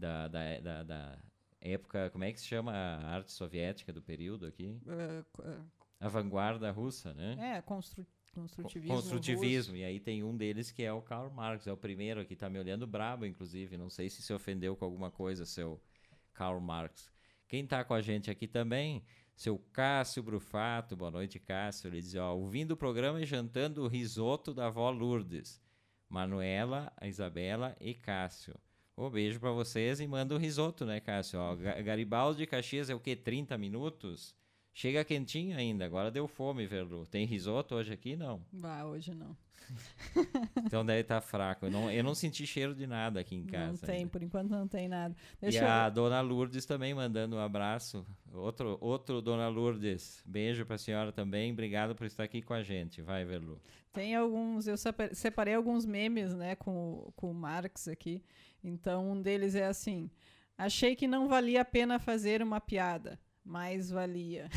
[0.00, 1.18] da, da, da, da,
[1.60, 4.80] época, como é que se chama a arte soviética do período aqui?
[4.86, 5.64] Uh,
[6.00, 7.56] a vanguarda russa, né?
[7.56, 8.94] É, constru construtivismo.
[8.94, 9.76] Construtivismo, russo.
[9.76, 12.48] e aí tem um deles que é o Karl Marx, é o primeiro aqui, tá
[12.48, 15.80] me olhando brabo, inclusive, não sei se se ofendeu com alguma coisa, seu
[16.32, 17.10] Karl Marx.
[17.48, 22.14] Quem tá com a gente aqui também, seu Cássio Brufato, boa noite, Cássio, ele diz,
[22.14, 25.60] ó, ouvindo o programa e jantando o risoto da avó Lourdes,
[26.08, 28.54] Manuela, Isabela e Cássio.
[28.96, 31.38] Um beijo para vocês e manda um risoto, né, Cássio?
[31.40, 33.16] Ó, Garibaldi Caxias é o quê?
[33.16, 34.34] 30 minutos?
[34.72, 37.06] Chega quentinho ainda, agora deu fome, Verlu.
[37.06, 38.16] Tem risoto hoje aqui?
[38.16, 38.44] Não.
[38.52, 39.36] Vá, hoje não.
[40.64, 41.66] então deve estar tá fraco.
[41.66, 43.72] Eu não, eu não senti cheiro de nada aqui em casa.
[43.72, 44.10] Não tem, ainda.
[44.10, 45.14] por enquanto não tem nada.
[45.40, 48.06] Deixa e a dona Lourdes também mandando um abraço.
[48.32, 50.22] Outro, outro dona Lourdes.
[50.24, 51.52] Beijo para a senhora também.
[51.52, 53.02] Obrigado por estar aqui com a gente.
[53.02, 53.60] Vai, Verlu.
[53.92, 54.76] Tem alguns, eu
[55.12, 58.22] separei alguns memes, né, com, com o Marx aqui.
[58.62, 60.10] Então, um deles é assim:
[60.56, 64.48] achei que não valia a pena fazer uma piada, mais valia.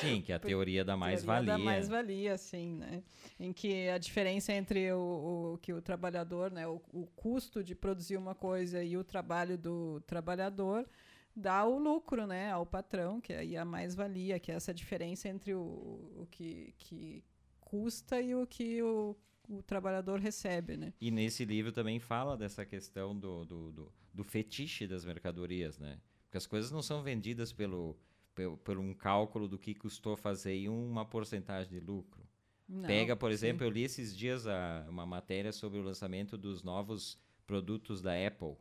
[0.00, 1.46] Sim, que é a teoria da mais-valia.
[1.46, 3.02] da mais-valia, sim, né?
[3.38, 7.74] Em que a diferença entre o, o que o trabalhador, né, o, o custo de
[7.74, 10.86] produzir uma coisa e o trabalho do trabalhador
[11.34, 15.54] dá o lucro, né, ao patrão, que é a mais-valia, que é essa diferença entre
[15.54, 17.24] o, o que, que
[17.60, 19.16] custa e o que o
[19.50, 20.92] o trabalhador recebe, né?
[21.00, 25.98] E nesse livro também fala dessa questão do, do, do, do fetiche das mercadorias, né?
[26.24, 27.98] Porque as coisas não são vendidas pelo,
[28.34, 32.22] pelo, por um cálculo do que custou fazer e uma porcentagem de lucro.
[32.68, 33.64] Não, Pega, por exemplo, sim.
[33.64, 38.56] eu li esses dias a, uma matéria sobre o lançamento dos novos produtos da Apple.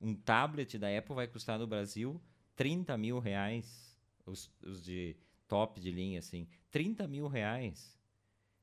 [0.00, 2.22] Um tablet da Apple vai custar no Brasil
[2.54, 5.16] 30 mil reais, os, os de
[5.48, 6.46] top de linha, assim.
[6.70, 8.00] 30 mil reais.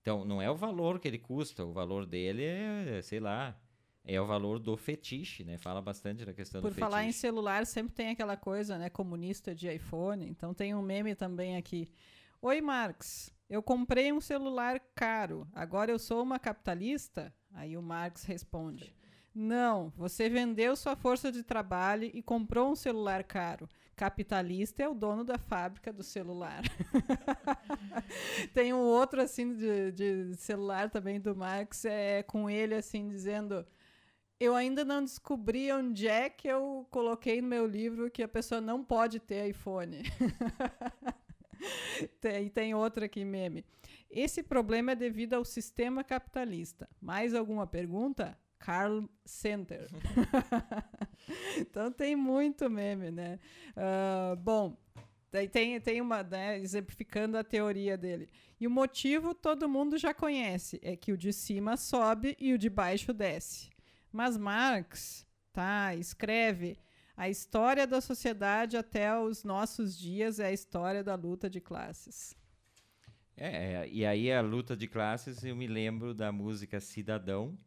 [0.01, 3.57] Então, não é o valor que ele custa, o valor dele é, sei lá,
[4.03, 5.57] é o valor do fetiche, né?
[5.57, 6.85] Fala bastante da questão Por do fetiche.
[6.85, 8.89] Por falar em celular, sempre tem aquela coisa, né?
[8.89, 10.27] Comunista de iPhone.
[10.27, 11.91] Então, tem um meme também aqui.
[12.41, 13.31] Oi, Marx.
[13.49, 15.47] Eu comprei um celular caro.
[15.53, 17.33] Agora eu sou uma capitalista?
[17.53, 18.93] Aí o Marx responde.
[19.33, 23.69] Não, você vendeu sua força de trabalho e comprou um celular caro.
[23.95, 26.61] Capitalista é o dono da fábrica do celular.
[28.53, 33.65] Tem um outro assim de, de, celular também do Marx, é com ele assim dizendo:
[34.39, 38.61] Eu ainda não descobri onde é que eu coloquei no meu livro que a pessoa
[38.61, 40.01] não pode ter iPhone.
[42.21, 43.65] tem, tem outro aqui, meme.
[44.09, 46.89] Esse problema é devido ao sistema capitalista.
[47.01, 48.37] Mais alguma pergunta?
[48.59, 49.87] Carl Center.
[51.57, 53.39] então tem muito meme, né?
[53.71, 54.77] Uh, bom,
[55.51, 58.29] tem, tem uma, né, exemplificando a teoria dele.
[58.59, 62.57] E o motivo todo mundo já conhece, é que o de cima sobe e o
[62.57, 63.69] de baixo desce.
[64.11, 66.77] Mas Marx, tá, escreve
[67.19, 72.33] a história da sociedade até os nossos dias é a história da luta de classes.
[73.35, 77.57] É, e aí a luta de classes, eu me lembro da música Cidadão,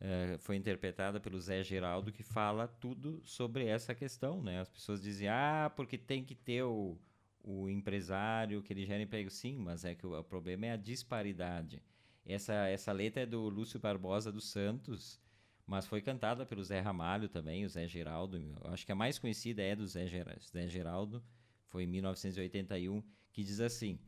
[0.00, 4.42] é, foi interpretada pelo Zé Geraldo, que fala tudo sobre essa questão.
[4.42, 4.60] Né?
[4.60, 6.98] As pessoas dizem, ah, porque tem que ter o,
[7.42, 9.30] o empresário que ele gera emprego.
[9.30, 11.82] Sim, mas é que o, o problema é a disparidade.
[12.24, 15.20] Essa, essa letra é do Lúcio Barbosa dos Santos,
[15.64, 18.36] mas foi cantada pelo Zé Ramalho também, o Zé Geraldo.
[18.36, 21.22] Eu acho que a mais conhecida é do Zé, Ger Zé Geraldo,
[21.68, 23.98] foi em 1981, que diz assim: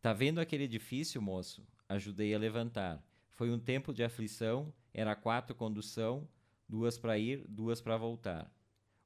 [0.00, 1.66] Tá vendo aquele edifício, moço?
[1.88, 3.02] Ajudei a levantar.
[3.34, 6.28] Foi um tempo de aflição, era quatro condução,
[6.68, 8.50] duas para ir, duas para voltar.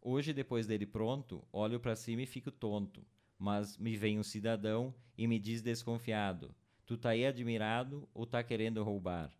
[0.00, 3.04] Hoje, depois dele pronto, olho para cima e fico tonto.
[3.38, 8.42] Mas me vem um cidadão e me diz desconfiado: Tu tá aí admirado ou tá
[8.42, 9.32] querendo roubar?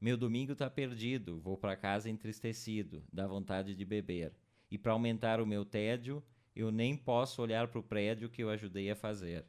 [0.00, 4.34] Meu domingo tá perdido, vou para casa entristecido, dá vontade de beber.
[4.70, 6.22] E para aumentar o meu tédio,
[6.54, 9.44] eu nem posso olhar para o prédio que eu ajudei a fazer.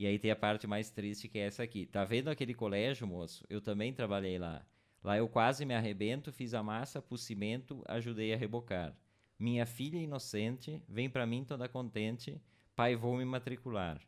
[0.00, 1.84] E aí tem a parte mais triste que é essa aqui.
[1.84, 3.44] Tá vendo aquele colégio, moço?
[3.50, 4.64] Eu também trabalhei lá.
[5.04, 8.96] Lá eu quase me arrebento, fiz a massa, pus cimento, ajudei a rebocar.
[9.38, 12.40] Minha filha inocente vem para mim toda contente,
[12.74, 14.00] pai vou me matricular.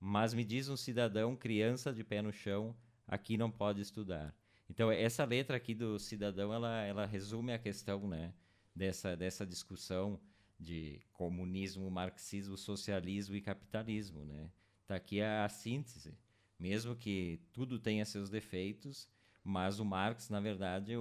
[0.00, 2.74] Mas me diz um cidadão, criança de pé no chão,
[3.06, 4.34] aqui não pode estudar.
[4.68, 8.34] Então, essa letra aqui do cidadão, ela, ela resume a questão né,
[8.74, 10.18] dessa, dessa discussão
[10.58, 14.24] de comunismo, marxismo, socialismo e capitalismo.
[14.24, 14.50] Né?
[14.86, 16.16] Tá aqui a, síntese.
[16.58, 19.08] Mesmo que tudo tenha seus defeitos,
[19.44, 20.92] mas o Marx, na verdade,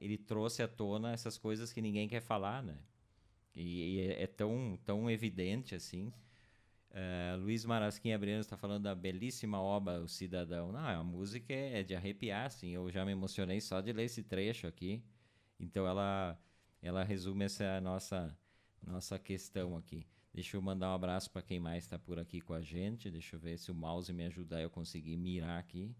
[0.00, 2.78] ele trouxe à tona essas coisas que ninguém quer falar, né?
[3.54, 6.12] E, e é, é tão, tão evidente assim.
[6.90, 10.72] Uh, Luiz Marasquim Abriano está falando da belíssima obra O Cidadão.
[10.72, 12.70] Não, a música é, é, de arrepiar, assim.
[12.70, 15.04] Eu já me emocionei só de ler esse trecho aqui.
[15.60, 16.38] Então ela,
[16.82, 18.36] ela resume essa nossa,
[18.82, 20.06] nossa questão aqui.
[20.38, 23.10] Deixa eu mandar um abraço para quem mais está por aqui com a gente.
[23.10, 25.92] Deixa eu ver se o mouse me ajudar eu conseguir mirar aqui.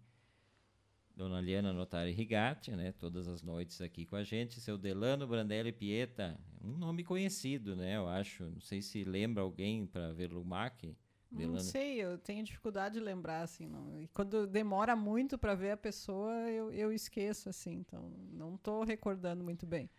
[1.13, 2.93] Dona Liana Notari Rigatti, né?
[2.93, 4.61] Todas as noites aqui com a gente.
[4.61, 7.97] Seu Delano Brandelli Pieta, um nome conhecido, né?
[7.97, 8.45] Eu acho.
[8.45, 10.95] Não sei se lembra alguém para ver Lumac.
[11.29, 11.55] Delano.
[11.55, 13.67] Não sei, eu tenho dificuldade de lembrar, assim.
[13.67, 14.01] Não.
[14.01, 17.73] E quando demora muito para ver a pessoa, eu, eu esqueço, assim.
[17.73, 19.89] Então, não estou recordando muito bem.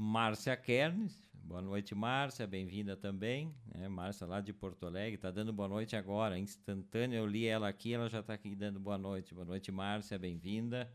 [0.00, 3.52] Márcia Kernes, Boa noite, Márcia, bem-vinda também.
[3.74, 7.16] É, Márcia lá de Porto Alegre, está dando boa noite agora, instantâneo.
[7.16, 9.34] Eu li ela aqui, ela já está aqui dando boa noite.
[9.34, 10.88] Boa noite, Márcia, bem-vinda.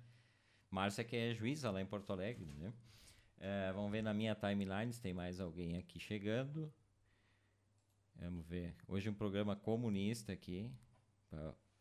[0.71, 2.73] Márcia que é juíza lá em Porto Alegre, né?
[3.39, 6.71] É, vamos ver na minha timeline se tem mais alguém aqui chegando.
[8.15, 8.73] Vamos ver.
[8.87, 10.71] Hoje um programa comunista aqui.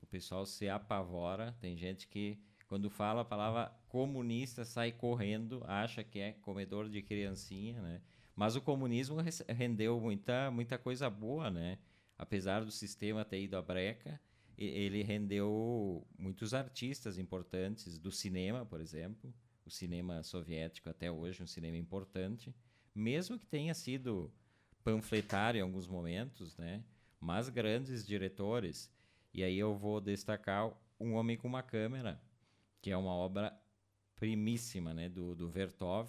[0.01, 1.55] O pessoal se apavora.
[1.61, 7.03] Tem gente que, quando fala a palavra comunista, sai correndo, acha que é comedor de
[7.03, 8.01] criancinha, né?
[8.35, 11.77] Mas o comunismo rendeu muita, muita coisa boa, né?
[12.17, 14.19] Apesar do sistema ter ido à breca,
[14.57, 19.31] ele rendeu muitos artistas importantes do cinema, por exemplo.
[19.67, 22.55] O cinema soviético até hoje, um cinema importante.
[22.95, 24.33] Mesmo que tenha sido
[24.83, 26.83] panfletário em alguns momentos, né?
[27.21, 28.91] Mas grandes diretores.
[29.35, 32.19] E aí eu vou destacar Um Homem com uma Câmera,
[32.81, 33.62] que é uma obra
[34.23, 35.09] primíssima, né?
[35.09, 36.09] Do, do Vertov,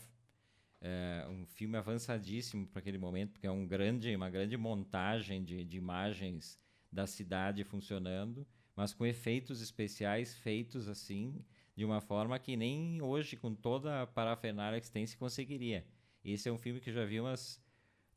[0.80, 5.65] é um filme avançadíssimo para aquele momento, porque é um grande, uma grande montagem de,
[5.65, 6.60] de imagens
[6.91, 8.45] da cidade funcionando,
[8.76, 11.43] mas com efeitos especiais feitos assim,
[11.76, 15.84] de uma forma que nem hoje, com toda a parafernália que tem, se conseguiria.
[16.23, 17.60] Esse é um filme que eu já vi umas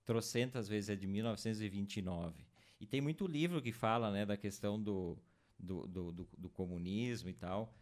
[0.05, 2.45] trocentas vezes, é de 1929.
[2.79, 5.17] E tem muito livro que fala né, da questão do,
[5.59, 7.75] do, do, do, do comunismo e tal.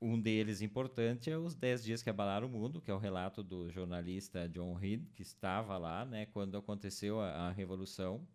[0.00, 3.42] Um deles importante é os 10 dias que abalaram o mundo, que é o relato
[3.42, 8.26] do jornalista John Reed, que estava lá né, quando aconteceu a, a Revolução.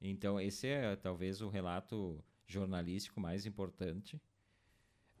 [0.00, 4.20] Então, esse é talvez o relato jornalístico mais importante.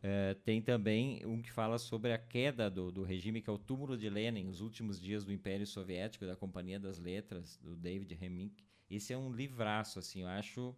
[0.00, 3.58] É, tem também um que fala sobre a queda do, do, regime, que é o
[3.58, 8.14] túmulo de Lenin, os últimos dias do Império Soviético, da Companhia das Letras, do David
[8.14, 8.64] Remnick.
[8.88, 10.74] Esse é um livraço, assim, eu acho,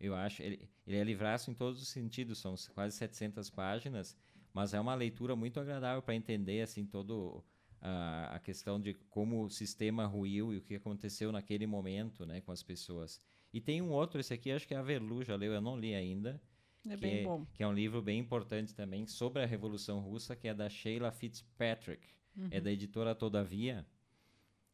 [0.00, 4.16] eu acho, ele, ele é livraço em todos os sentidos, são quase 700 páginas,
[4.54, 7.44] mas é uma leitura muito agradável para entender assim todo
[7.82, 12.40] a, a questão de como o sistema ruiu e o que aconteceu naquele momento, né,
[12.40, 13.20] com as pessoas.
[13.52, 15.78] E tem um outro, esse aqui acho que é a Verlu já leu, eu não
[15.78, 16.40] li ainda.
[16.88, 17.46] É bem é, bom.
[17.54, 21.10] Que é um livro bem importante também sobre a Revolução Russa, que é da Sheila
[21.10, 22.06] Fitzpatrick.
[22.36, 22.48] Uhum.
[22.50, 23.86] É da editora Todavia.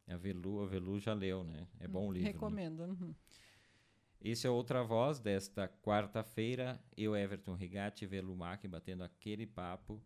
[0.07, 1.67] A Verlu, a Verlu já leu, né?
[1.79, 2.27] É bom o livro.
[2.27, 2.33] Né?
[2.33, 2.85] Recomendo.
[2.85, 2.95] Né?
[2.99, 3.15] Uhum.
[4.23, 6.79] Esse é outra voz desta quarta-feira.
[6.95, 9.99] Eu, Everton Rigatti, Velumac, batendo aquele papo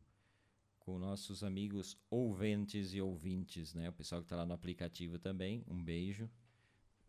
[0.80, 3.89] com nossos amigos ouventes e ouvintes, né?
[3.89, 5.66] O pessoal que está lá no aplicativo também.
[5.68, 6.30] Um beijo.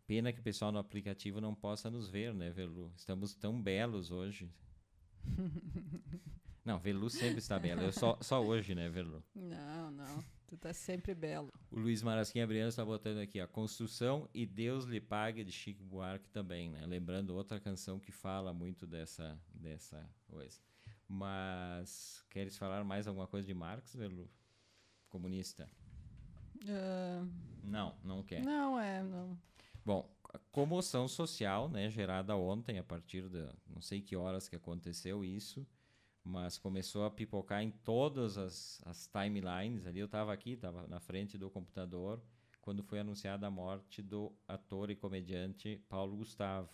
[0.05, 2.91] Pena que o pessoal no aplicativo não possa nos ver, né, Velu?
[2.97, 4.51] Estamos tão belos hoje.
[6.65, 7.83] não, Velu sempre está belo.
[7.83, 9.23] Eu só, só hoje, né, Velu?
[9.33, 10.23] Não, não.
[10.47, 11.51] Tu tá sempre belo.
[11.69, 15.83] O Luiz Marasquinha Briano está botando aqui, a Construção e Deus lhe pague de Chico
[15.83, 16.85] Buarque também, né?
[16.85, 20.61] Lembrando outra canção que fala muito dessa, dessa coisa.
[21.07, 24.29] Mas queres falar mais alguma coisa de Marx, Velu?
[25.09, 25.69] Comunista?
[26.63, 27.29] Uh...
[27.63, 28.41] Não, não quer.
[28.41, 29.37] Não, é, não.
[29.85, 30.09] Bom,
[30.51, 35.67] comoção social, né, gerada ontem a partir da não sei que horas que aconteceu isso,
[36.27, 39.85] mas começou a pipocar em todas as, as timelines.
[39.85, 42.21] Ali eu estava aqui, estava na frente do computador
[42.61, 46.69] quando foi anunciada a morte do ator e comediante Paulo Gustavo.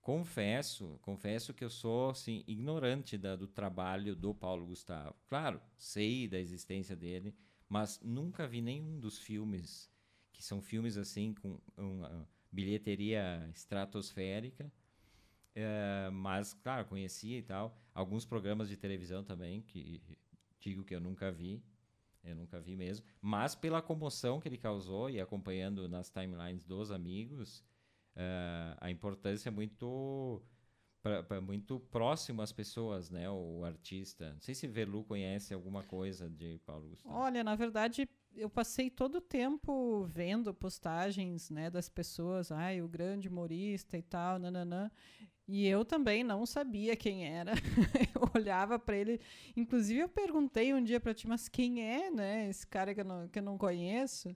[0.00, 5.16] Confesso, confesso que eu sou assim, ignorante da, do trabalho do Paulo Gustavo.
[5.26, 7.34] Claro, sei da existência dele,
[7.68, 9.90] mas nunca vi nenhum dos filmes
[10.32, 14.70] que são filmes assim com uma bilheteria estratosférica.
[15.56, 17.74] É, mas, claro, conhecia e tal.
[17.94, 20.02] Alguns programas de televisão também, que
[20.60, 21.64] digo que eu nunca vi.
[22.22, 23.06] Eu nunca vi mesmo.
[23.20, 27.60] Mas pela comoção que ele causou e acompanhando nas timelines dos amigos,
[28.16, 30.42] uh, a importância é muito
[31.00, 33.30] pra, muito próximo às pessoas, né?
[33.30, 34.32] O, o artista.
[34.32, 37.14] Não sei se Velu conhece alguma coisa de Paulo Gustavo.
[37.14, 42.88] Olha, na verdade, eu passei todo o tempo vendo postagens, né, das pessoas, ai, o
[42.88, 44.90] grande humorista e tal, nananã.
[45.48, 47.52] E eu também não sabia quem era.
[48.14, 49.20] eu olhava para ele.
[49.56, 52.48] Inclusive, eu perguntei um dia para ti, mas quem é, né?
[52.48, 54.34] Esse cara que eu não, que eu não conheço.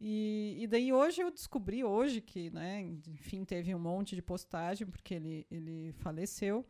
[0.00, 4.86] E, e daí hoje eu descobri, hoje, que, né, enfim, teve um monte de postagem,
[4.86, 6.64] porque ele, ele faleceu.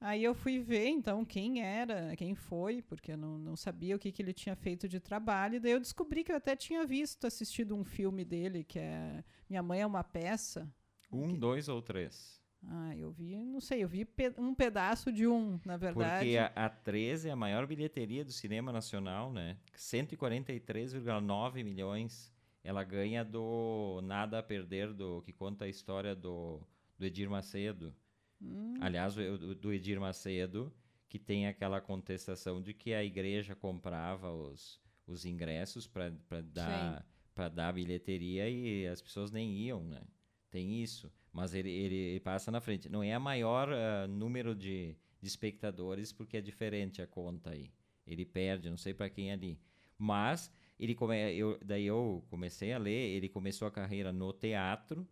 [0.00, 3.98] Aí eu fui ver, então, quem era, quem foi, porque eu não, não sabia o
[3.98, 5.56] que, que ele tinha feito de trabalho.
[5.56, 9.24] E daí eu descobri que eu até tinha visto, assistido um filme dele, que é
[9.48, 10.70] Minha Mãe é uma Peça.
[11.10, 11.38] Um, que...
[11.38, 12.37] dois ou três?
[12.66, 16.24] Ah, eu vi, não sei, eu vi pe um pedaço de um, na verdade.
[16.24, 19.56] Porque a, a 13 é a maior bilheteria do cinema nacional, né?
[19.76, 22.32] 143,9 milhões.
[22.64, 26.60] Ela ganha do Nada a Perder, do que conta a história do,
[26.98, 27.94] do Edir Macedo.
[28.42, 28.74] Hum.
[28.80, 30.72] Aliás, o, do Edir Macedo,
[31.08, 36.10] que tem aquela contestação de que a igreja comprava os, os ingressos para
[36.42, 37.06] dar,
[37.54, 40.02] dar bilheteria e as pessoas nem iam, né?
[40.50, 42.88] Tem isso mas ele, ele, passa na frente.
[42.88, 47.72] Não é a maior uh, número de, de, espectadores, porque é diferente a conta aí.
[48.06, 49.60] Ele perde, não sei para quem é ali.
[49.96, 55.06] Mas ele come, eu, daí eu comecei a ler, ele começou a carreira no teatro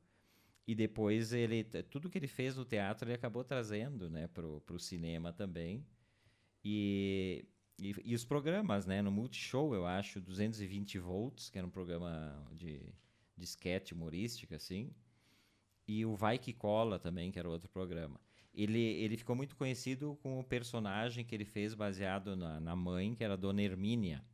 [0.67, 4.79] e depois ele tudo que ele fez no teatro ele acabou trazendo, né, pro, pro
[4.79, 5.85] cinema também.
[6.65, 7.45] E,
[7.79, 12.47] e, e os programas, né, no Multishow, eu acho, 220 volts, que era um programa
[12.53, 12.95] de
[13.37, 14.91] de sketch humorística assim
[15.87, 18.21] e o Vai Que Cola também, que era outro programa.
[18.55, 23.15] Ele, ele ficou muito conhecido com o personagem que ele fez baseado na, na mãe,
[23.15, 24.25] que era a Dona Hermínia,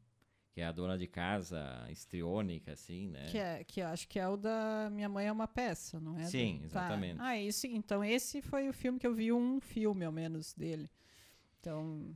[0.52, 3.26] que é a dona de casa estriônica, assim, né?
[3.30, 6.18] Que, é, que eu acho que é o da Minha Mãe é uma Peça, não
[6.18, 6.24] é?
[6.24, 6.60] Sim, do...
[6.60, 6.66] Tá.
[6.66, 7.16] exatamente.
[7.16, 7.24] Tá.
[7.24, 10.90] Ah, isso, então esse foi o filme que eu vi um filme, ao menos, dele.
[11.58, 12.14] Então...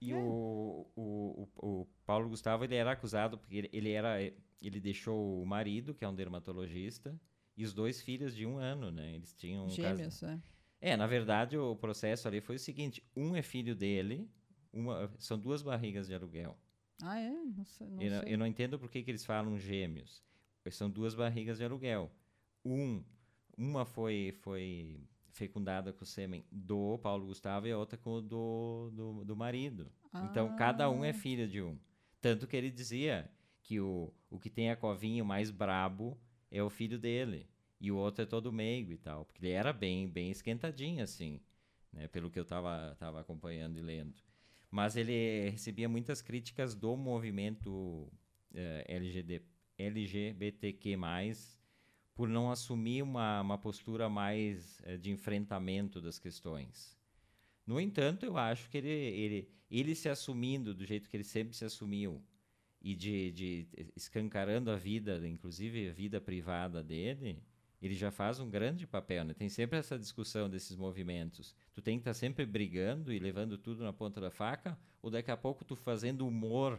[0.00, 0.16] E é.
[0.16, 4.20] o, o, o, Paulo Gustavo, ele era acusado, porque ele, ele, era,
[4.62, 7.18] ele deixou o marido, que é um dermatologista,
[7.56, 9.14] e os dois filhos de um ano, né?
[9.14, 10.40] Eles tinham um Gêmeos, é.
[10.80, 14.30] É, na verdade, o processo ali foi o seguinte: um é filho dele,
[14.72, 16.56] uma, são duas barrigas de aluguel.
[17.02, 17.30] Ah, é?
[17.30, 18.34] Não sei, não eu, sei.
[18.34, 20.22] eu não entendo por que, que eles falam gêmeos.
[20.70, 22.10] São duas barrigas de aluguel.
[22.64, 23.02] Um,
[23.56, 25.00] uma foi, foi
[25.30, 29.36] fecundada com o sêmen do Paulo Gustavo e a outra com o do, do, do
[29.36, 29.92] marido.
[30.12, 30.26] Ah.
[30.28, 31.14] Então, cada um é ah.
[31.14, 31.78] filho de um.
[32.20, 33.30] Tanto que ele dizia
[33.62, 36.18] que o, o que tem a covinho mais brabo
[36.50, 37.48] é o filho dele.
[37.80, 39.24] E o outro é todo meigo e tal.
[39.24, 41.40] Porque ele era bem, bem esquentadinho, assim,
[41.92, 42.08] né?
[42.08, 44.16] Pelo que eu estava tava acompanhando e lendo.
[44.70, 48.10] Mas ele recebia muitas críticas do movimento
[48.54, 49.42] eh, LGD,
[49.78, 50.96] LGBTQ+,
[52.14, 56.96] por não assumir uma, uma postura mais eh, de enfrentamento das questões.
[57.66, 61.54] No entanto, eu acho que ele, ele, ele se assumindo do jeito que ele sempre
[61.54, 62.22] se assumiu,
[62.86, 67.42] e de, de escancarando a vida, inclusive a vida privada dele,
[67.82, 69.34] ele já faz um grande papel, né?
[69.34, 71.52] Tem sempre essa discussão desses movimentos.
[71.74, 75.10] Tu tem que estar tá sempre brigando e levando tudo na ponta da faca, ou
[75.10, 76.78] daqui a pouco tu fazendo humor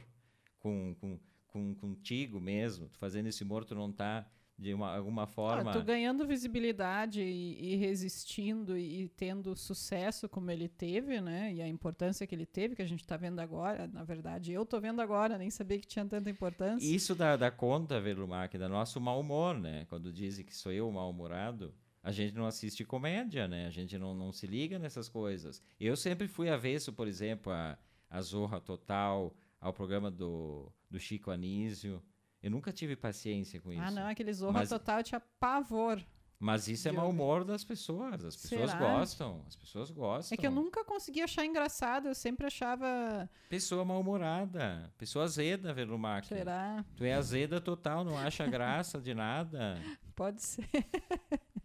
[0.60, 4.26] com, com, com contigo mesmo, tu fazendo esse humor, tu não tá
[4.58, 5.70] de uma, alguma forma.
[5.70, 11.54] Ah, tu ganhando visibilidade e, e resistindo e, tendo sucesso como ele teve, né?
[11.54, 13.88] E a importância que ele teve, que a gente está vendo agora.
[13.88, 16.88] Na verdade, eu estou vendo agora, nem sabia que tinha tanta importância.
[16.88, 19.86] Isso dá, dá conta, Velumac, da nosso mau humor, né?
[19.90, 21.74] Quando dizem que sou eu mal-humorado.
[22.02, 23.68] A gente não assiste comédia, né?
[23.68, 25.62] A gente não, não se liga nessas coisas.
[25.80, 27.78] Eu sempre fui avesso, por exemplo, a,
[28.10, 32.02] a Zorra Total, ao programa do, do Chico Anísio.
[32.42, 33.84] Eu nunca tive paciência com ah, isso.
[33.84, 34.70] Ah, não, aquele Zorra Mas...
[34.70, 36.04] Total tinha pavor.
[36.40, 38.24] Mas isso é mau humor das pessoas.
[38.24, 38.80] As pessoas Será?
[38.80, 39.44] gostam.
[39.48, 40.36] As pessoas gostam.
[40.36, 43.28] É que eu nunca consegui achar engraçado, eu sempre achava.
[43.50, 44.94] Pessoa mal-humorada.
[45.00, 46.28] Pessoa azeda, Velumac.
[46.28, 46.86] Será?
[46.96, 49.82] Tu é azeda total, não acha graça de nada.
[50.16, 50.68] Pode ser.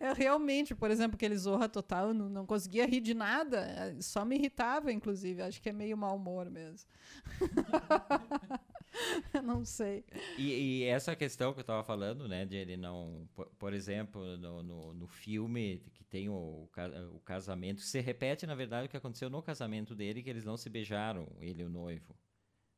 [0.00, 3.96] Eu realmente, por exemplo, aquele Zorra Total, eu não, não conseguia rir de nada, eh,
[4.00, 5.42] só me irritava, inclusive.
[5.42, 6.88] Acho que é meio mau humor mesmo.
[9.42, 10.04] não sei.
[10.38, 14.36] E, e essa questão que eu tava falando, né, de ele não, por, por exemplo,
[14.36, 16.68] no, no, no filme que tem o,
[17.12, 20.56] o casamento, se repete, na verdade, o que aconteceu no casamento dele, que eles não
[20.56, 22.16] se beijaram, ele e o noivo,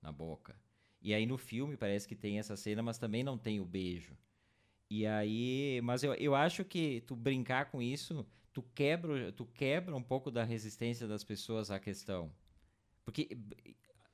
[0.00, 0.56] na boca.
[1.02, 4.16] E aí no filme parece que tem essa cena, mas também não tem o beijo.
[4.88, 9.94] E aí, mas eu, eu acho que tu brincar com isso, tu quebra, tu quebra
[9.94, 12.32] um pouco da resistência das pessoas à questão.
[13.04, 13.36] Porque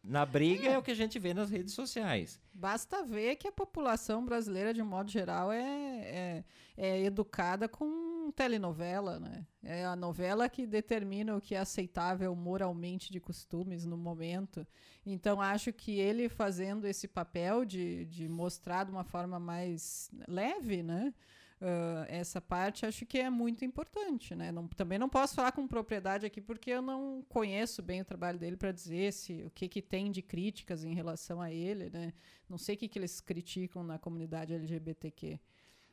[0.03, 2.41] na briga é o que a gente vê nas redes sociais.
[2.53, 6.45] Basta ver que a população brasileira, de modo geral, é, é,
[6.77, 9.47] é educada com telenovela, né?
[9.63, 14.67] É a novela que determina o que é aceitável moralmente de costumes no momento.
[15.05, 20.83] Então, acho que ele fazendo esse papel de, de mostrar de uma forma mais leve,
[20.83, 21.13] né?
[21.61, 24.51] Ah, essa parte acho que é muito importante, né?
[24.51, 28.39] Não- também não posso falar com propriedade aqui porque eu não conheço bem o trabalho
[28.39, 32.13] dele para dizer se o que, que tem de críticas em relação a ele, né?
[32.49, 35.39] Não sei o que, que eles criticam na comunidade LGBTQ.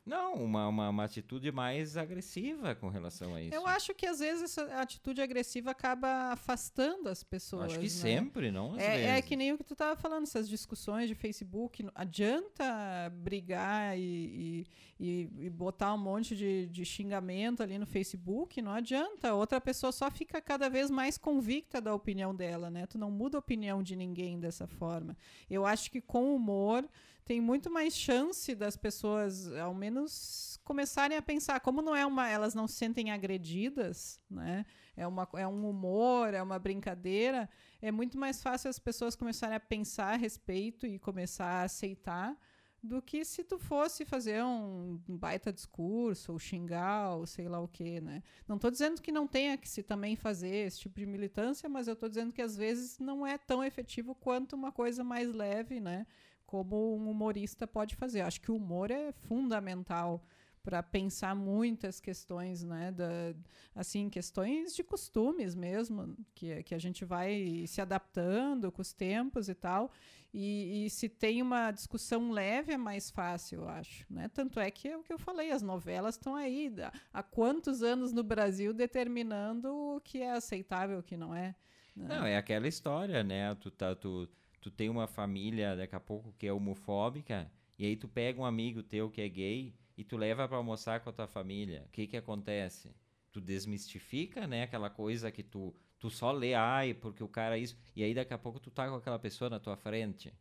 [0.08, 3.54] Não, uma, uma, uma atitude mais agressiva com relação a isso.
[3.54, 7.66] Eu acho que às vezes essa atitude agressiva acaba afastando as pessoas.
[7.66, 7.88] Acho que né?
[7.90, 9.24] sempre, não às É, é vezes.
[9.28, 11.86] que nem o que tu estava falando, essas discussões de Facebook.
[11.94, 14.66] Adianta brigar e, e,
[15.00, 19.34] e- e botar um monte de, de xingamento ali no Facebook, não adianta.
[19.34, 22.86] Outra pessoa só fica cada vez mais convicta da opinião dela, né?
[22.86, 25.16] Tu não muda a opinião de ninguém dessa forma.
[25.50, 26.88] Eu acho que com humor
[27.28, 31.60] tem muito mais chance das pessoas, ao menos, começarem a pensar.
[31.60, 34.66] Como não é uma, elas não se sentem agredidas, né?
[34.96, 37.48] É, uma, é um humor, é uma brincadeira
[37.80, 42.36] é muito mais fácil as pessoas começarem a pensar a respeito e começar a aceitar
[42.80, 47.66] do que se tu fosse fazer um baita discurso ou xingar ou sei lá o
[47.66, 48.22] quê, né?
[48.46, 51.88] Não estou dizendo que não tenha que se também fazer esse tipo de militância, mas
[51.88, 55.80] eu estou dizendo que às vezes não é tão efetivo quanto uma coisa mais leve,
[55.80, 56.06] né?
[56.48, 58.22] Como um humorista pode fazer.
[58.22, 60.24] Acho que o humor é fundamental
[60.62, 63.34] para pensar muitas questões, né, da,
[63.74, 69.48] assim, questões de costumes mesmo, que, que a gente vai se adaptando com os tempos
[69.48, 69.90] e tal,
[70.32, 74.70] e, e se tem uma discussão leve é mais fácil, eu acho, né, tanto é
[74.70, 76.70] que é o que eu falei, as novelas estão aí,
[77.14, 81.54] há- quantos anos no Brasil determinando o que é aceitável o que não é.
[81.96, 82.08] né?
[82.08, 83.54] Não, é aquela história, né?
[83.54, 84.28] Tu, tá, tu,
[84.60, 88.44] tu tem uma família daqui a pouco que é homofóbica, e aí tu pega um
[88.44, 91.84] amigo teu que é gay e tu leva pra almoçar com a tua família.
[91.86, 92.94] O que que acontece?
[93.30, 94.64] Tu desmistifica, né?
[94.64, 97.76] Aquela coisa que tu, tu só lê, ai, porque o cara é isso.
[97.94, 100.32] E aí daqui a pouco tu tá com aquela pessoa na tua frente.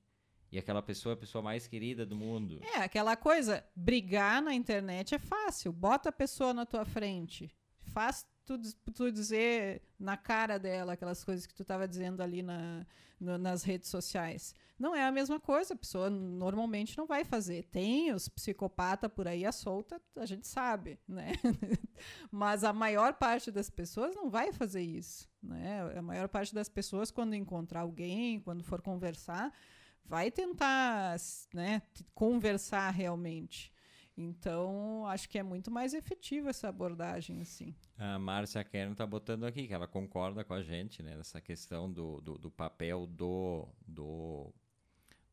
[0.51, 2.61] E aquela pessoa é a pessoa mais querida do mundo.
[2.63, 5.73] É, aquela coisa, brigar na internet é fácil.
[5.73, 7.51] Bota a pessoa na tua frente.
[7.81, 12.85] Faz tu, tu dizer na cara dela aquelas coisas que tu estava dizendo ali na,
[13.19, 14.55] no- nas redes sociais.
[14.79, 17.63] Não é a mesma coisa, a pessoa normalmente não vai fazer.
[17.65, 21.33] Tem os psicopatas por aí à solta, a gente sabe, né?
[22.31, 25.81] Mas a maior parte das pessoas não vai fazer isso, né?
[25.97, 29.51] A maior parte das pessoas, quando encontrar alguém, quando for conversar,
[30.05, 31.17] vai tentar
[31.53, 31.81] né,
[32.13, 33.71] conversar realmente.
[34.17, 37.75] Então, acho que é muito mais efetiva essa abordagem, assim.
[37.99, 41.15] A Márcia Kern tá botando aqui que ela concorda com a gente, né?
[41.15, 44.51] Nessa questão do, do, do papel do, do,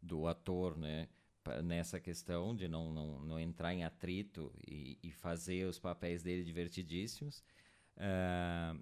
[0.03, 1.09] do ator, né?
[1.62, 6.45] Nessa questão de não, não, não entrar em atrito e, e fazer os papéis dele
[6.45, 7.43] divertidíssimos.
[7.97, 8.76] Ah,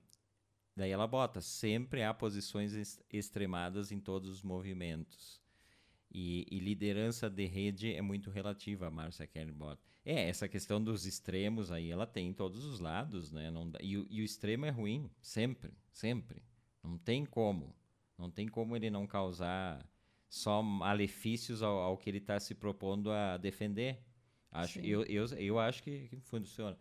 [0.76, 5.40] daí ela bota, sempre há posições ex- extremadas em todos os movimentos.
[6.10, 9.91] E, e liderança de rede é muito relativa, a Márcia Kern bota.
[10.04, 13.50] É, essa questão dos extremos aí, ela tem em todos os lados, né?
[13.50, 16.42] Não e, o- e o extremo é ruim, sempre, sempre.
[16.82, 17.74] Não tem como.
[18.18, 19.88] Não tem como ele não causar
[20.28, 24.00] só malefícios ao, ao que ele está se propondo a defender.
[24.50, 24.86] Acho, Sim.
[24.86, 26.76] eu, eu, eu acho que, que funciona.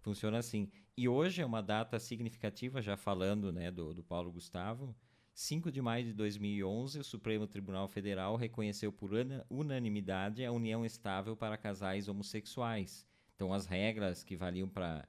[0.00, 0.70] Funciona assim.
[0.96, 4.96] E hoje é uma data significativa, já falando né, do, do Paulo Gustavo.
[5.34, 10.84] 5 de maio de 2011, o Supremo Tribunal Federal reconheceu por una- unanimidade a união
[10.84, 13.06] estável para casais homossexuais.
[13.34, 15.08] Então, as regras que valiam para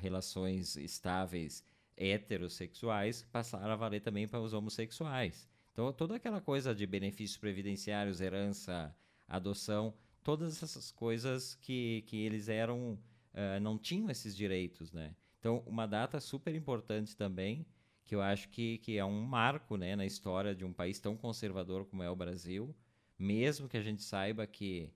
[0.00, 1.64] relações estáveis
[1.96, 5.48] heterossexuais passaram a valer também para os homossexuais.
[5.72, 8.94] Então, toda aquela coisa de benefícios previdenciários, herança,
[9.28, 12.94] adoção, todas essas coisas que, que eles eram
[13.34, 15.14] uh, não tinham esses direitos, né?
[15.38, 17.66] Então, uma data super importante também,
[18.12, 21.16] que eu acho que, que é um marco né, na história de um país tão
[21.16, 22.76] conservador como é o Brasil,
[23.18, 24.92] mesmo que a gente saiba que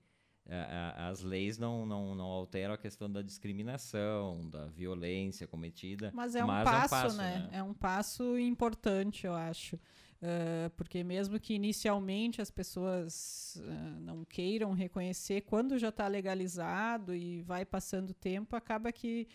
[1.09, 6.11] as leis não, não, não alteram a questão da discriminação, da violência cometida.
[6.13, 7.39] Mas é um, mas passo, é um passo, né?
[7.39, 7.57] né?
[7.57, 9.77] É um passo importante, eu acho.
[9.77, 17.15] Uh, porque mesmo que inicialmente as pessoas uh, não queiram reconhecer, quando já está legalizado
[17.15, 19.27] e vai passando tempo, acaba que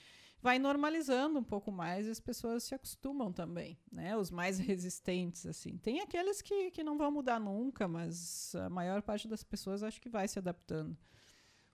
[0.42, 4.16] vai normalizando um pouco mais e as pessoas se acostumam também, né?
[4.16, 5.78] Os mais resistentes, assim.
[5.78, 10.00] Tem aqueles que, que não vão mudar nunca, mas a maior parte das pessoas acho
[10.00, 10.96] que vai se adaptando.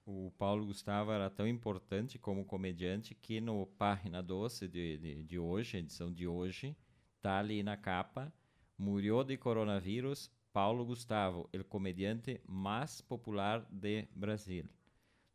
[0.04, 5.38] O Paulo Gustavo era tão importante como comediante que no Página Doce de, de, de
[5.38, 6.76] hoje, edição de hoje,
[7.20, 8.32] tá ali na capa,
[8.76, 14.64] murió de coronavírus Paulo Gustavo, o comediante mais popular de Brasil.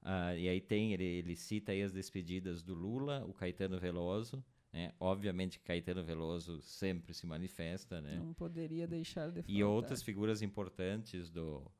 [0.04, 4.43] Uh, e aí tem, ele, ele cita aí as despedidas do Lula, o Caetano Veloso,
[4.74, 4.91] né?
[4.99, 8.18] Obviamente Caetano Veloso sempre se manifesta, né?
[8.18, 11.72] Não poderia deixar de E outras figuras importantes do...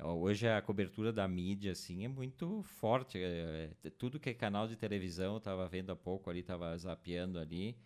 [0.00, 3.18] Hoje a cobertura da mídia, assim, é muito forte.
[3.18, 6.76] É, é, tudo que é canal de televisão, eu estava vendo há pouco ali, estava
[6.78, 7.76] zapeando ali,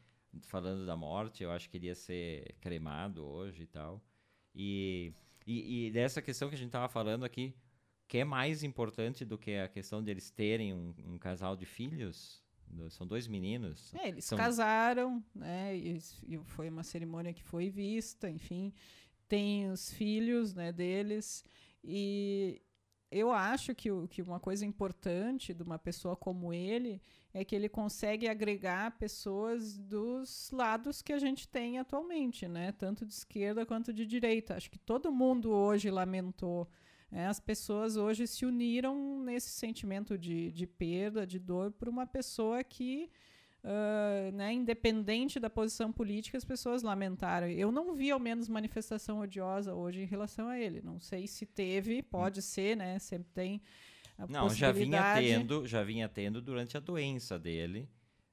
[0.43, 4.03] falando da morte, eu acho que ele ia ser cremado hoje e tal.
[4.55, 5.13] E,
[5.47, 7.55] e, e dessa questão que a gente estava falando aqui,
[8.13, 11.65] que é mais importante do que a questão de eles terem um, um casal de
[11.65, 12.45] filhos?
[12.91, 13.91] São dois meninos.
[13.95, 14.37] É, eles São...
[14.37, 15.75] casaram, né?
[15.75, 15.99] E,
[16.29, 18.71] e, foi uma cerimônia que foi vista, enfim.
[19.27, 21.43] Tem os filhos né, deles.
[21.83, 22.61] E
[23.11, 27.01] eu acho que, que uma coisa importante de uma pessoa como ele
[27.33, 32.73] é que ele consegue agregar pessoas dos lados que a gente tem atualmente, né?
[32.73, 34.55] Tanto de esquerda quanto de direita.
[34.55, 36.69] Acho que todo mundo hoje lamentou
[37.13, 42.07] é, as pessoas hoje se uniram nesse sentimento de, de perda, de dor, por uma
[42.07, 43.11] pessoa que,
[43.63, 47.49] uh, né, independente da posição política, as pessoas lamentaram.
[47.49, 50.81] Eu não vi, ao menos, manifestação odiosa hoje em relação a ele.
[50.81, 52.43] Não sei se teve, pode hum.
[52.43, 52.99] ser, né?
[52.99, 53.63] Sempre tem.
[54.31, 57.87] não, já vinha tendo, já vinha tendo durante a doença dele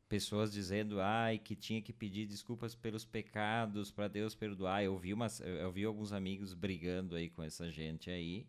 [0.08, 4.84] pessoas dizendo ai que tinha que pedir desculpas pelos pecados para Deus perdoar.
[4.84, 8.48] Eu vi umas, eu vi alguns amigos brigando aí com essa gente aí.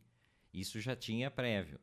[0.52, 1.80] Isso já tinha prévio.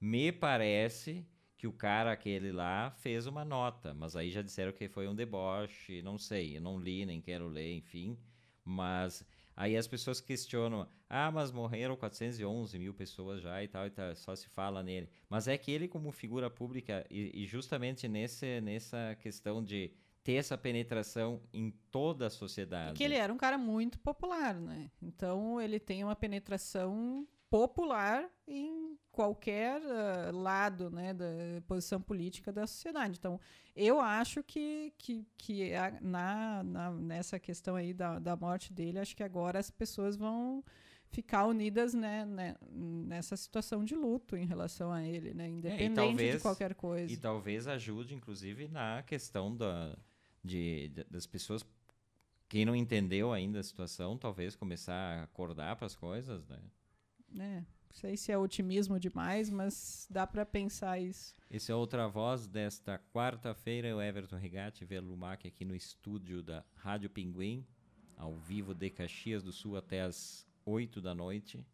[0.00, 4.88] Me parece que o cara aquele lá fez uma nota, mas aí já disseram que
[4.88, 8.18] foi um deboche, não sei, eu não li, nem quero ler, enfim.
[8.64, 9.24] Mas
[9.56, 14.14] aí as pessoas questionam: ah, mas morreram 411 mil pessoas já e tal, e tal,
[14.16, 15.08] só se fala nele.
[15.30, 19.92] Mas é que ele, como figura pública, e, e justamente nesse, nessa questão de
[20.22, 22.90] ter essa penetração em toda a sociedade.
[22.90, 24.90] Porque ele era um cara muito popular, né?
[25.00, 31.26] Então ele tem uma penetração popular em qualquer uh, lado né, da
[31.66, 33.16] posição política da sociedade.
[33.18, 33.40] Então,
[33.74, 38.98] eu acho que, que, que a, na, na, nessa questão aí da, da morte dele,
[38.98, 40.62] acho que agora as pessoas vão
[41.08, 45.94] ficar unidas né, né, nessa situação de luto em relação a ele, né, independente é,
[45.94, 47.12] talvez, de qualquer coisa.
[47.12, 49.96] E talvez ajude, inclusive, na questão da,
[50.44, 51.64] de, de, das pessoas
[52.48, 56.58] quem não entendeu ainda a situação, talvez começar a acordar para as coisas, né?
[57.36, 57.66] Né?
[57.88, 61.34] Não sei se é otimismo demais, mas dá para pensar isso.
[61.50, 67.08] Esse é outra voz desta quarta-feira, o Everton Rigatti Velumac aqui no estúdio da Rádio
[67.08, 67.64] Pinguim,
[68.16, 71.64] ao vivo de Caxias do Sul até as 8 da noite.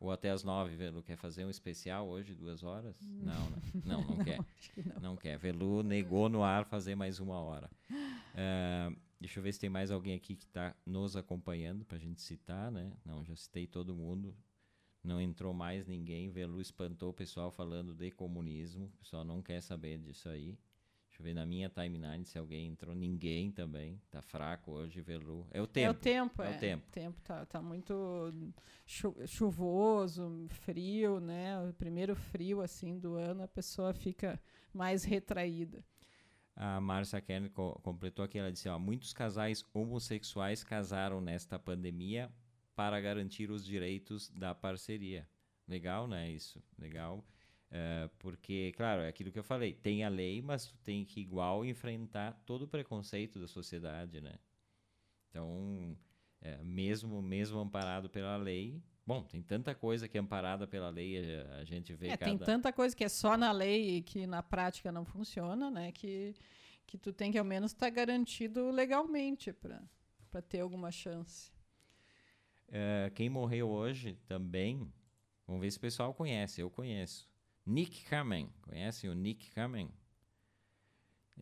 [0.00, 2.96] Ou até as nove, Velu quer fazer um especial hoje, duas horas?
[3.00, 3.62] Não, né?
[3.84, 4.38] não, não, não quer.
[4.86, 5.00] Não.
[5.00, 5.16] não.
[5.16, 5.36] quer.
[5.38, 7.68] Velu negou no ar fazer mais uma hora.
[7.90, 12.00] Uh, deixa eu ver se tem mais alguém aqui que está nos acompanhando para a
[12.00, 12.92] gente citar, né?
[13.04, 14.36] Não, já citei todo mundo.
[15.02, 16.28] Não entrou mais ninguém.
[16.28, 18.86] Velu espantou o pessoal falando de comunismo.
[18.86, 20.58] O pessoal não quer saber disso aí.
[21.08, 22.94] Deixa eu ver na minha timeline se alguém entrou.
[22.94, 24.00] Ninguém também.
[24.10, 25.46] Tá fraco hoje, Velu.
[25.50, 25.86] É o tempo.
[25.86, 26.52] É o tempo, é.
[26.52, 26.56] é.
[26.56, 26.90] O tempo.
[26.90, 28.32] Tempo tá, tá muito
[29.26, 31.58] chuvoso, frio, né?
[31.68, 34.40] O primeiro frio, assim, do ano, a pessoa fica
[34.72, 35.84] mais retraída.
[36.54, 42.28] A Marcia Kern co completou aqui, ela disse, ó, muitos casais homossexuais casaram nesta pandemia
[42.78, 45.28] para garantir os direitos da parceria.
[45.66, 46.30] Legal, né?
[46.30, 47.26] Isso, legal.
[47.72, 51.20] Uh, porque, claro, é aquilo que eu falei, tem a lei, mas tu tem que
[51.20, 54.36] igual enfrentar todo o preconceito da sociedade, né?
[55.28, 55.98] Então,
[56.40, 61.34] é, mesmo mesmo amparado pela lei, bom, tem tanta coisa que é amparada pela lei,
[61.34, 62.30] a, a gente vê é, cada...
[62.30, 65.90] tem tanta coisa que é só na lei e que na prática não funciona, né?
[65.90, 66.32] Que
[66.86, 71.57] que tu tem que ao menos estar tá garantido legalmente para ter alguma chance.
[72.68, 74.92] Uh, quem morreu hoje também,
[75.46, 77.28] vamos ver se o pessoal conhece, eu conheço.
[77.64, 78.50] Nick Kamen.
[78.62, 79.90] Conhecem o Nick Kamen?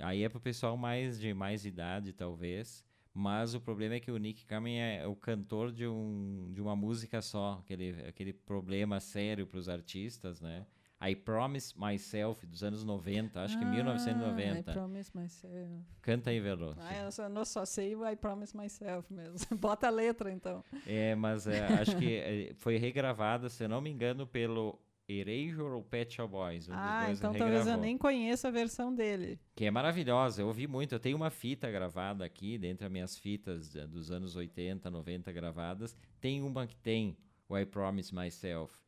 [0.00, 2.84] Aí é pro pessoal mais de mais idade, talvez.
[3.12, 6.76] Mas o problema é que o Nick Kamen é o cantor de, um, de uma
[6.76, 7.60] música só.
[7.64, 10.66] Aquele, aquele problema sério para os artistas, né?
[11.00, 14.70] I Promise Myself, dos anos 90, acho que Ah, 1990.
[14.70, 15.84] I Promise Myself.
[16.00, 16.74] Canta aí, Velo.
[16.78, 19.36] Ah, eu só, não só sei o I Promise Myself mesmo.
[19.58, 20.64] Bota a letra, então.
[20.86, 25.82] É, mas é, acho que é, foi regravada, se não me engano, pelo Erasure ou
[25.82, 26.68] Pet Shop Boys.
[26.68, 27.82] Um ah, então talvez eu regravou.
[27.82, 29.38] nem conheça a versão dele.
[29.54, 30.94] Que é maravilhosa, eu ouvi muito.
[30.94, 35.30] Eu tenho uma fita gravada aqui, dentre as minhas fitas eh, dos anos 80, 90
[35.30, 35.96] gravadas.
[36.20, 37.16] Tem uma que tem
[37.48, 38.85] o I Promise Myself.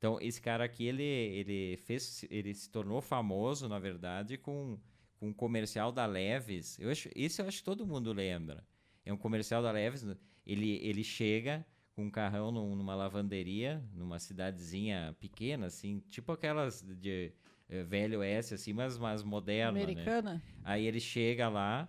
[0.00, 4.78] Então, esse cara aqui, ele, ele fez, ele se tornou famoso, na verdade, com,
[5.16, 6.78] com um comercial da Leves.
[6.78, 8.66] Eu acho, esse eu acho que todo mundo lembra.
[9.04, 10.06] É um comercial da Leves.
[10.46, 16.80] Ele, ele chega com um carrão num- numa lavanderia, numa cidadezinha pequena, assim, tipo aquelas
[16.80, 17.30] de
[17.68, 19.82] eh, velho S, assim, mas, mas moderna, né?
[19.82, 20.42] Americana?
[20.64, 21.86] Aí ele chega lá,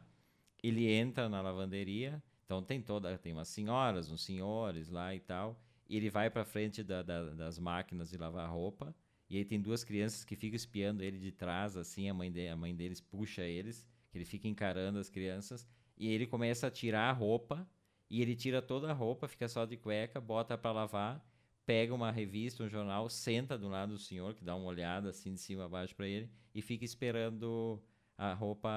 [0.62, 5.58] ele entra na lavanderia, então tem toda, tem umas senhoras, uns senhores lá e tal,
[5.92, 8.96] e ele vai para frente da- da- das máquinas de lavar roupa,
[9.30, 12.48] e aí tem duas crianças que ficam espiando ele de trás, assim, a mãe, de,
[12.48, 15.68] a mãe deles puxa eles, que ele fica encarando as crianças,
[15.98, 17.68] e ele começa a tirar a roupa,
[18.10, 21.26] e ele tira toda a roupa, fica só de cueca, bota para lavar,
[21.66, 25.34] pega uma revista, um jornal, senta do lado do senhor, que dá uma olhada assim
[25.34, 27.84] de cima a baixo para ele, e fica esperando
[28.18, 28.70] a roupa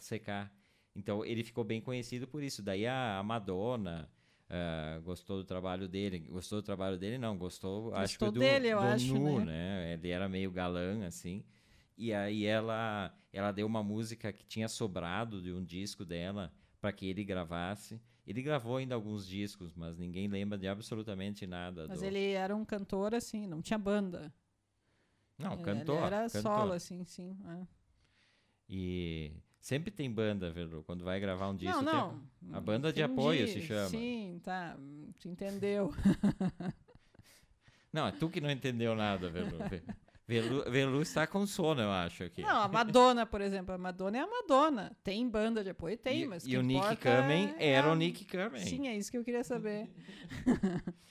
[0.00, 0.52] secar.
[0.94, 2.62] Então ele ficou bem conhecido por isso.
[2.62, 4.10] Daí a Madonna
[4.50, 6.20] ah, gostou do trabalho dele.
[6.20, 7.18] Gostou do trabalho dele?
[7.18, 9.44] Não, gostou, acho que Gostou do, dele, eu do acho, Nu, né?
[9.44, 9.92] né?
[9.94, 11.44] Ele era meio galã, assim.
[11.96, 16.92] E aí ela, ela deu uma música que tinha sobrado de um disco dela para
[16.92, 18.00] que ele gravasse.
[18.26, 21.86] Ele gravou ainda alguns discos, mas ninguém lembra de absolutamente nada.
[21.88, 22.06] Mas do...
[22.06, 24.32] ele era um cantor, assim, não tinha banda.
[25.38, 25.96] Não, Ele- cantor.
[25.96, 26.42] Ele era cantor.
[26.42, 27.36] solo, assim, sim.
[27.46, 27.66] é.
[28.68, 31.82] E sempre tem banda, Velu, quando vai gravar um disco.
[31.82, 32.56] não, não.
[32.56, 33.20] A banda de entendi.
[33.20, 33.88] apoio se chama.
[33.88, 34.76] Sim, tá.
[35.18, 35.92] Tu entendeu.
[37.92, 39.58] Não, é tu que não entendeu nada, Velu.
[39.68, 39.82] Ve-
[40.26, 42.42] Velu, Velu está com sono, eu acho aqui.
[42.42, 43.74] Não, a Madonna, por exemplo.
[43.74, 44.94] A Madonna é a Madonna.
[45.02, 45.96] Tem banda de apoio?
[45.96, 48.60] Tem, e, mas e o Nick Kamen é era o Nick Kamen.
[48.60, 49.88] Sim, é isso que eu queria saber.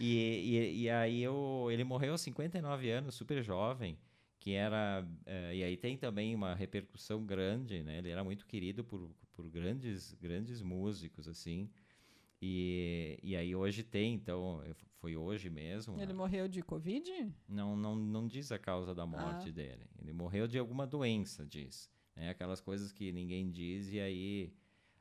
[0.00, 3.98] E, e, e aí eu, ele morreu aos 59 anos, super jovem,
[4.40, 5.06] que era...
[5.26, 7.98] eh, e aí tem também uma repercussão grande, né?
[7.98, 11.68] Ele era muito querido por, por grandes, grandes músicos, assim.
[12.40, 14.62] E, e aí hoje tem, então,
[15.00, 16.00] foi hoje mesmo.
[16.00, 17.10] Ele a- morreu de Covid?
[17.48, 19.52] Não, não, não diz a causa da morte Ah.
[19.52, 19.86] dele.
[20.00, 21.90] Ele morreu de alguma doença, diz.
[22.14, 22.30] né?
[22.30, 24.52] Aquelas coisas que ninguém diz e aí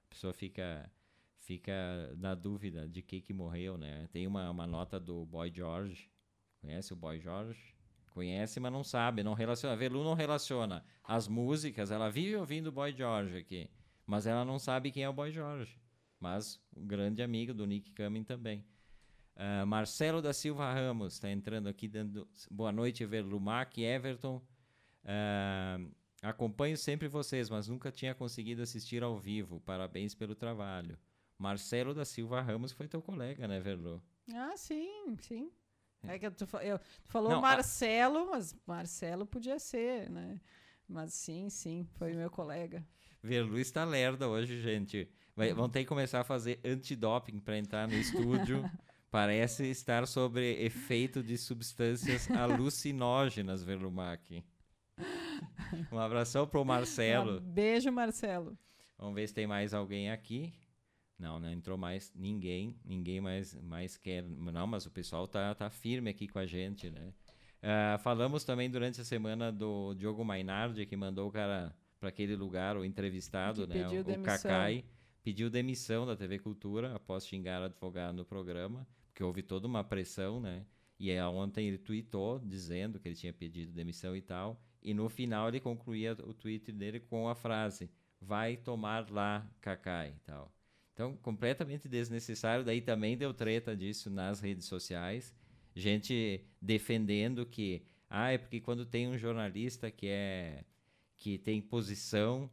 [0.06, 0.92] a pessoa fica
[1.36, 1.72] fica
[2.18, 4.08] na dúvida de que que morreu, né?
[4.12, 6.12] Tem uma, uma nota do Boy George.
[6.60, 7.74] Conhece o Boy George?
[8.18, 9.76] Conhece, mas não sabe, não relaciona.
[9.76, 13.70] A Velu não relaciona as músicas, ela vive ouvindo Boy George aqui,
[14.08, 15.80] mas ela não sabe quem é o Boy George.
[16.20, 18.66] Mas um grande amigo do Nick Kamen também.
[19.36, 24.42] Ah, Marcelo da Silva Ramos está entrando aqui dando boa noite, Verlumac, Everton.
[25.06, 25.78] Ah,
[26.24, 29.60] acompanho sempre vocês, mas nunca tinha conseguido assistir ao vivo.
[29.60, 30.98] Parabéns pelo trabalho.
[31.38, 34.02] Marcelo da Silva Ramos foi teu colega, né, Verlu?
[34.34, 35.52] Ah, sim, sim.
[36.04, 40.40] É que tu, eu- tu falou Não, a- Marcelo, mas Marcelo podia ser, né?
[40.88, 42.86] Mas sim, sim, foi meu colega.
[43.22, 45.10] Verlu está lerda hoje, gente.
[45.36, 48.64] Vai, vão ter que começar a fazer antidoping para entrar no estúdio.
[49.12, 54.44] Parece estar sobre efeito de substâncias alucinógenas, Verlumac.
[55.92, 57.38] Um abração pro Marcelo.
[57.38, 58.58] Um beijo, Marcelo.
[58.98, 60.54] Vamos ver se tem mais alguém aqui.
[61.18, 62.76] Não, não entrou mais ninguém.
[62.86, 64.24] Ninguém mais, mais quer.
[64.24, 67.14] Não, mas o pessoal tá, tá firme aqui com a gente, né?
[67.62, 72.36] Ah, falamos também durante a semana do Diogo Mainardi, que mandou o cara para aquele
[72.36, 73.84] lugar, o entrevistado, Que né?
[73.84, 74.52] pediu O, o demissão.
[74.52, 74.86] Cacai
[75.24, 80.40] pediu demissão da TV Cultura após xingar advogado no programa, porque houve toda uma pressão,
[80.40, 80.66] né?
[81.00, 84.62] E aí, ontem ele tweetou dizendo que ele tinha pedido demissão e tal.
[84.82, 87.90] E no final ele concluía o tweet dele com a frase:
[88.22, 90.52] vai tomar lá, Cacai e tal.
[90.98, 92.66] Então, completamente desnecessário.
[92.66, 95.32] Daí também deu treta disso nas redes sociais.
[95.76, 100.64] Gente defendendo que, ah, é porque quando tem um jornalista que é
[101.16, 102.50] que tem posição,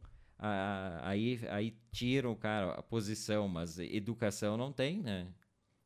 [1.01, 5.25] aí, aí tiram o cara a posição, mas educação não tem, né?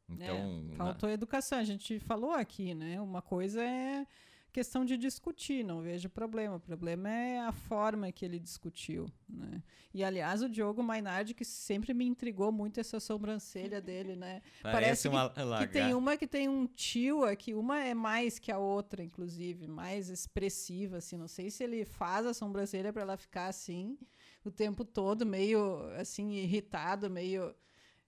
[0.10, 1.60] Então, É, na- faltou educação.
[1.60, 3.00] A gente falou aqui, né?
[3.00, 4.06] Uma coisa é
[4.52, 6.56] questão de discutir, não vejo problema.
[6.56, 9.08] O problema é a forma que ele discutiu.
[9.28, 9.62] Né?
[9.94, 14.42] E, aliás, o Diogo Mainardi, que sempre me intrigou muito essa sobrancelha dele, né?
[14.62, 15.30] Parece, Parece uma
[15.60, 19.04] que, que, tem uma que tem um tio aqui, uma é mais que a outra,
[19.04, 21.18] inclusive, mais expressiva, assim.
[21.18, 23.98] Não sei se ele faz a sobrancelha para ela ficar assim
[24.44, 27.54] o tempo todo, meio assim, irritado, meio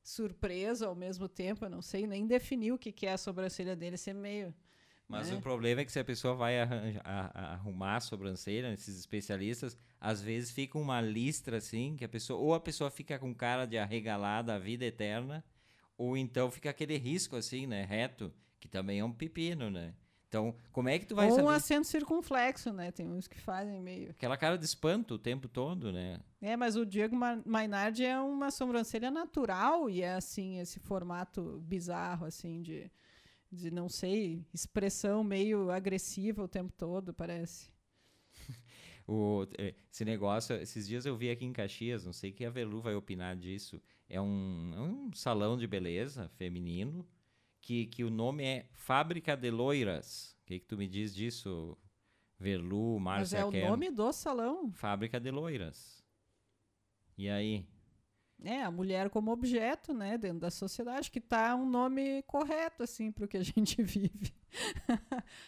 [0.04, 1.66] surpreso ao mesmo tempo.
[1.66, 4.54] Eu não sei nem definir o que, que é a sobrancelha dele, ser meio
[5.12, 5.36] mas é.
[5.36, 8.98] o problema é que se a pessoa vai arranjar, a, a, arrumar a sobrancelha, esses
[8.98, 13.36] especialistas, às vezes fica uma listra assim, que a pessoa, ou a pessoa fica com
[13.36, 15.44] cara de arregalada a vida eterna,
[15.98, 19.94] ou então fica aquele risco assim, né, reto, que também é um pepino, né?
[20.32, 21.46] Então, como é que tu vai Ou saber?
[21.46, 22.90] um acento circunflexo, né?
[22.90, 24.12] Tem uns que fazem meio.
[24.12, 26.22] Aquela cara de espanto o tempo todo, né?
[26.42, 32.26] É, mas o Diego Mainardi é uma sobrancelha natural e é assim, esse formato bizarro,
[32.26, 32.90] assim, de
[33.52, 37.70] de não sei, expressão meio agressiva o tempo todo, parece.
[39.08, 42.50] o, é, esse negócio, esses dias eu vi aqui em Caxias, não sei que a
[42.50, 43.82] Velu vai opinar disso.
[44.08, 47.06] É um, é um salão de beleza feminino
[47.62, 50.38] que, que o nome é Fábrica de Loiras.
[50.42, 51.78] O que, que tu me diz disso,
[52.40, 54.72] Velu, Márcia Mas é o nome do salão?
[54.72, 56.04] Fábrica de Loiras.
[57.18, 57.68] E aí?
[58.44, 63.12] É, a mulher como objeto, né, dentro da sociedade, que está um nome correto, assim,
[63.12, 64.34] para o que a gente vive.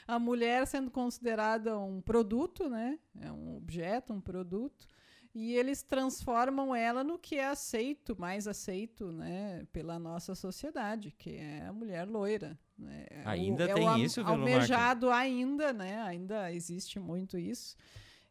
[0.08, 4.88] a mulher sendo considerada um produto, né, é um objeto, um produto,
[5.34, 11.36] e eles transformam ela no que é aceito, mais aceito, né, pela nossa sociedade, que
[11.38, 12.58] é a mulher loira.
[12.78, 13.08] Né?
[13.10, 17.76] É ainda o, tem é isso, almejado ainda, né, ainda existe muito isso.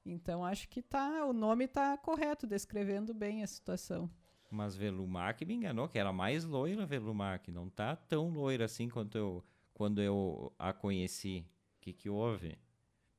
[0.06, 4.08] Então acho que tá, o nome está correto, descrevendo bem a situação.
[4.52, 7.50] Mas Velumac me enganou, que era mais loira Velumac.
[7.50, 11.46] Não tá tão loira assim quanto eu, quando eu a conheci.
[11.78, 12.58] O que, que houve?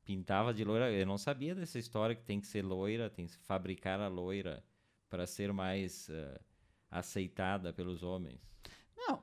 [0.06, 0.92] Pintava de loira.
[0.92, 4.64] Eu não sabia dessa história que tem que ser loira, tem que fabricar a loira
[5.10, 6.40] para ser mais uh,
[6.92, 8.40] aceitada pelos homens.
[8.96, 9.20] Não,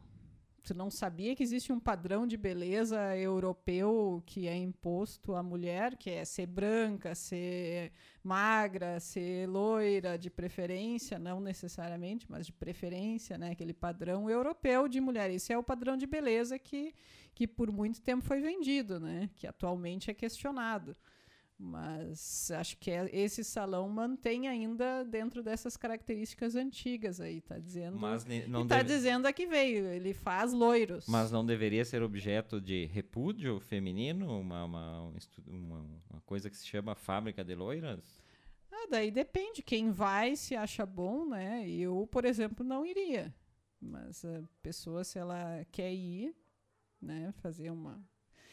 [0.63, 5.97] Tu não sabia que existe um padrão de beleza europeu que é imposto à mulher,
[5.97, 7.93] que é ser branca, ser
[8.23, 13.53] magra, ser loira, de preferência, não necessariamente, mas de preferência, né?
[13.53, 15.31] Aquele padrão europeu de mulher.
[15.31, 16.95] Esse é o padrão de beleza que,
[17.35, 19.31] que por muito tempo foi vendido, né?
[19.35, 20.95] Que atualmente é questionado.
[21.63, 27.99] Mas acho que é, esse salão mantém ainda dentro dessas características antigas aí, tá dizendo.
[27.99, 28.95] Mas não está deve...
[28.95, 31.07] dizendo a que veio, ele faz loiros.
[31.07, 35.13] Mas não deveria ser objeto de repúdio feminino, uma, uma,
[35.47, 38.23] uma, uma coisa que se chama fábrica de loiras?
[38.73, 41.69] Ah, daí depende, quem vai se acha bom, né?
[41.69, 43.35] Eu, por exemplo, não iria.
[43.79, 46.35] Mas a pessoa, se ela quer ir,
[47.03, 48.03] né, fazer uma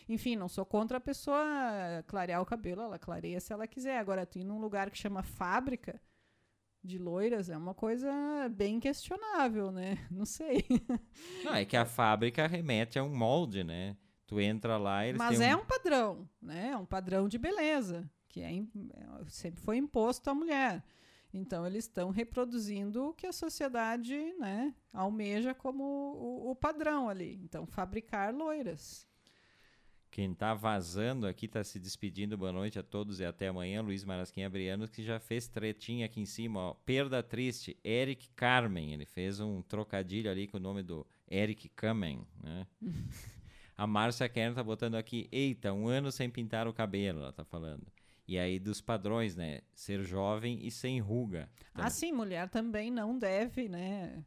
[0.07, 1.43] enfim, não sou contra a pessoa
[2.07, 3.97] clarear o cabelo, ela clareia se ela quiser.
[3.97, 6.01] Agora, tu ir num lugar que chama fábrica
[6.83, 8.09] de loiras é uma coisa
[8.49, 9.97] bem questionável, né?
[10.09, 10.65] Não sei.
[11.43, 13.97] Não, é que a fábrica remete a um molde, né?
[14.25, 15.59] Tu entra lá e eles Mas é um...
[15.59, 16.69] um padrão, né?
[16.71, 18.49] É um padrão de beleza, que é,
[19.27, 20.83] sempre foi imposto à mulher.
[21.33, 27.39] Então, eles estão reproduzindo o que a sociedade né, almeja como o, o padrão ali.
[27.43, 29.07] Então, fabricar loiras.
[30.17, 32.35] Quem está vazando aqui está se despedindo.
[32.35, 33.83] Boa noite a todos e até amanhã.
[33.83, 36.59] Luiz Marasquim Abriano, que já fez tretinha aqui em cima.
[36.59, 36.73] Ó.
[36.73, 37.77] Perda triste.
[37.85, 38.93] Eric Carmen.
[38.93, 42.25] Ele fez um trocadilho ali com o nome do Eric Kamen.
[42.43, 42.65] Né?
[43.77, 45.29] a Márcia Kern está botando aqui.
[45.31, 47.85] Eita, um ano sem pintar o cabelo, ela está falando.
[48.27, 49.61] E aí dos padrões, né?
[49.75, 51.47] Ser jovem e sem ruga.
[51.73, 54.25] Então, ah, sim, mulher também não deve, né?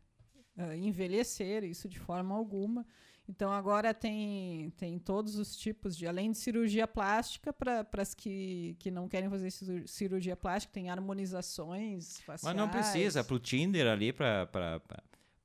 [0.57, 2.87] Uh, envelhecer, isso de forma alguma.
[3.31, 8.75] Então agora tem, tem todos os tipos de, além de cirurgia plástica, para as que,
[8.81, 9.53] que não querem fazer
[9.87, 12.43] cirurgia plástica, tem harmonizações faciais.
[12.43, 14.49] Mas não precisa, para o Tinder ali, para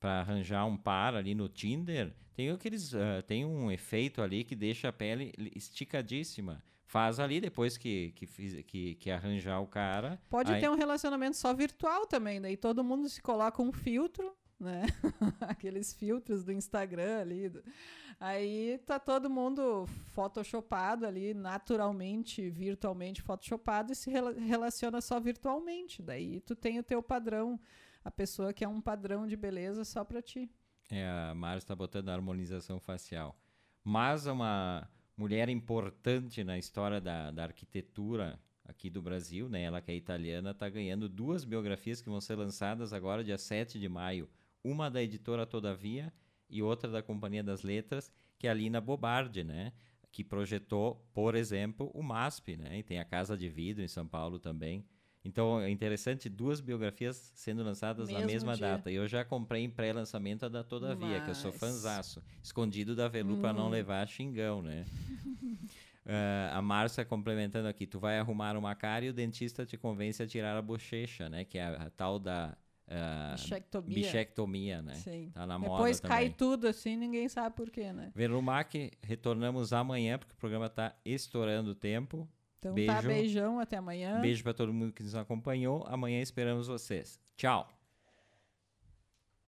[0.02, 2.92] arranjar um par ali no Tinder, tem aqueles.
[2.92, 6.64] Uh, tem um efeito ali que deixa a pele esticadíssima.
[6.88, 10.20] Faz ali depois que, que, que, que arranjar o cara.
[10.28, 10.60] Pode aí...
[10.60, 14.86] ter um relacionamento só virtual também, daí todo mundo se coloca um filtro né?
[15.42, 17.52] Aqueles filtros do Instagram ali.
[18.20, 26.02] Aí tá todo mundo photoshopado ali, naturalmente, virtualmente photoshopado e se relaciona só virtualmente.
[26.02, 27.60] Daí tu tem o teu padrão,
[28.04, 30.50] a pessoa que é um padrão de beleza só para ti.
[30.90, 33.38] É, a Mara está botando a harmonização facial.
[33.84, 39.64] Mas uma mulher importante na história da, da arquitetura aqui do Brasil, né?
[39.64, 43.80] Ela que é italiana, está ganhando duas biografias que vão ser lançadas agora dia 7
[43.80, 44.30] de maio
[44.66, 46.12] uma da editora Todavia
[46.50, 49.72] e outra da Companhia das Letras, que é a Lina Bobardi, né?
[50.12, 52.80] que projetou, por exemplo, o MASP, né?
[52.80, 54.86] E tem a Casa de Vidro em São Paulo também.
[55.26, 58.68] Então é interessante duas biografias sendo lançadas Mesmo na mesma dia.
[58.70, 58.90] data.
[58.90, 62.24] E eu já comprei em pré-lançamento a da Todavia, que eu sou Mas- fanzaço.
[62.42, 63.72] Escondido da Velu para não Hum.
[63.72, 64.86] levar xingão, né?
[66.08, 70.22] Ah, a Márcia complementando aqui, tu vai arrumar uma cara e o dentista te convence
[70.22, 71.44] a tirar a bochecha, né?
[71.44, 72.56] Que é a, a tal da
[72.88, 73.96] ah, Bichectomia.
[73.96, 74.94] bichectomia, né?
[74.96, 75.32] Sim.
[75.34, 76.32] Tá na moda Depois cai também.
[76.38, 78.12] tudo assim, ninguém sabe por quê, né?
[78.16, 82.28] Verumac, retornamos amanhã, porque o programa tá estourando o tempo.
[82.60, 82.94] Então Beijo.
[82.94, 84.20] tá, beijão, até amanhã.
[84.22, 85.84] Beijo para todo mundo que nos acompanhou.
[85.88, 87.20] Amanhã esperamos vocês.
[87.36, 87.75] Tchau!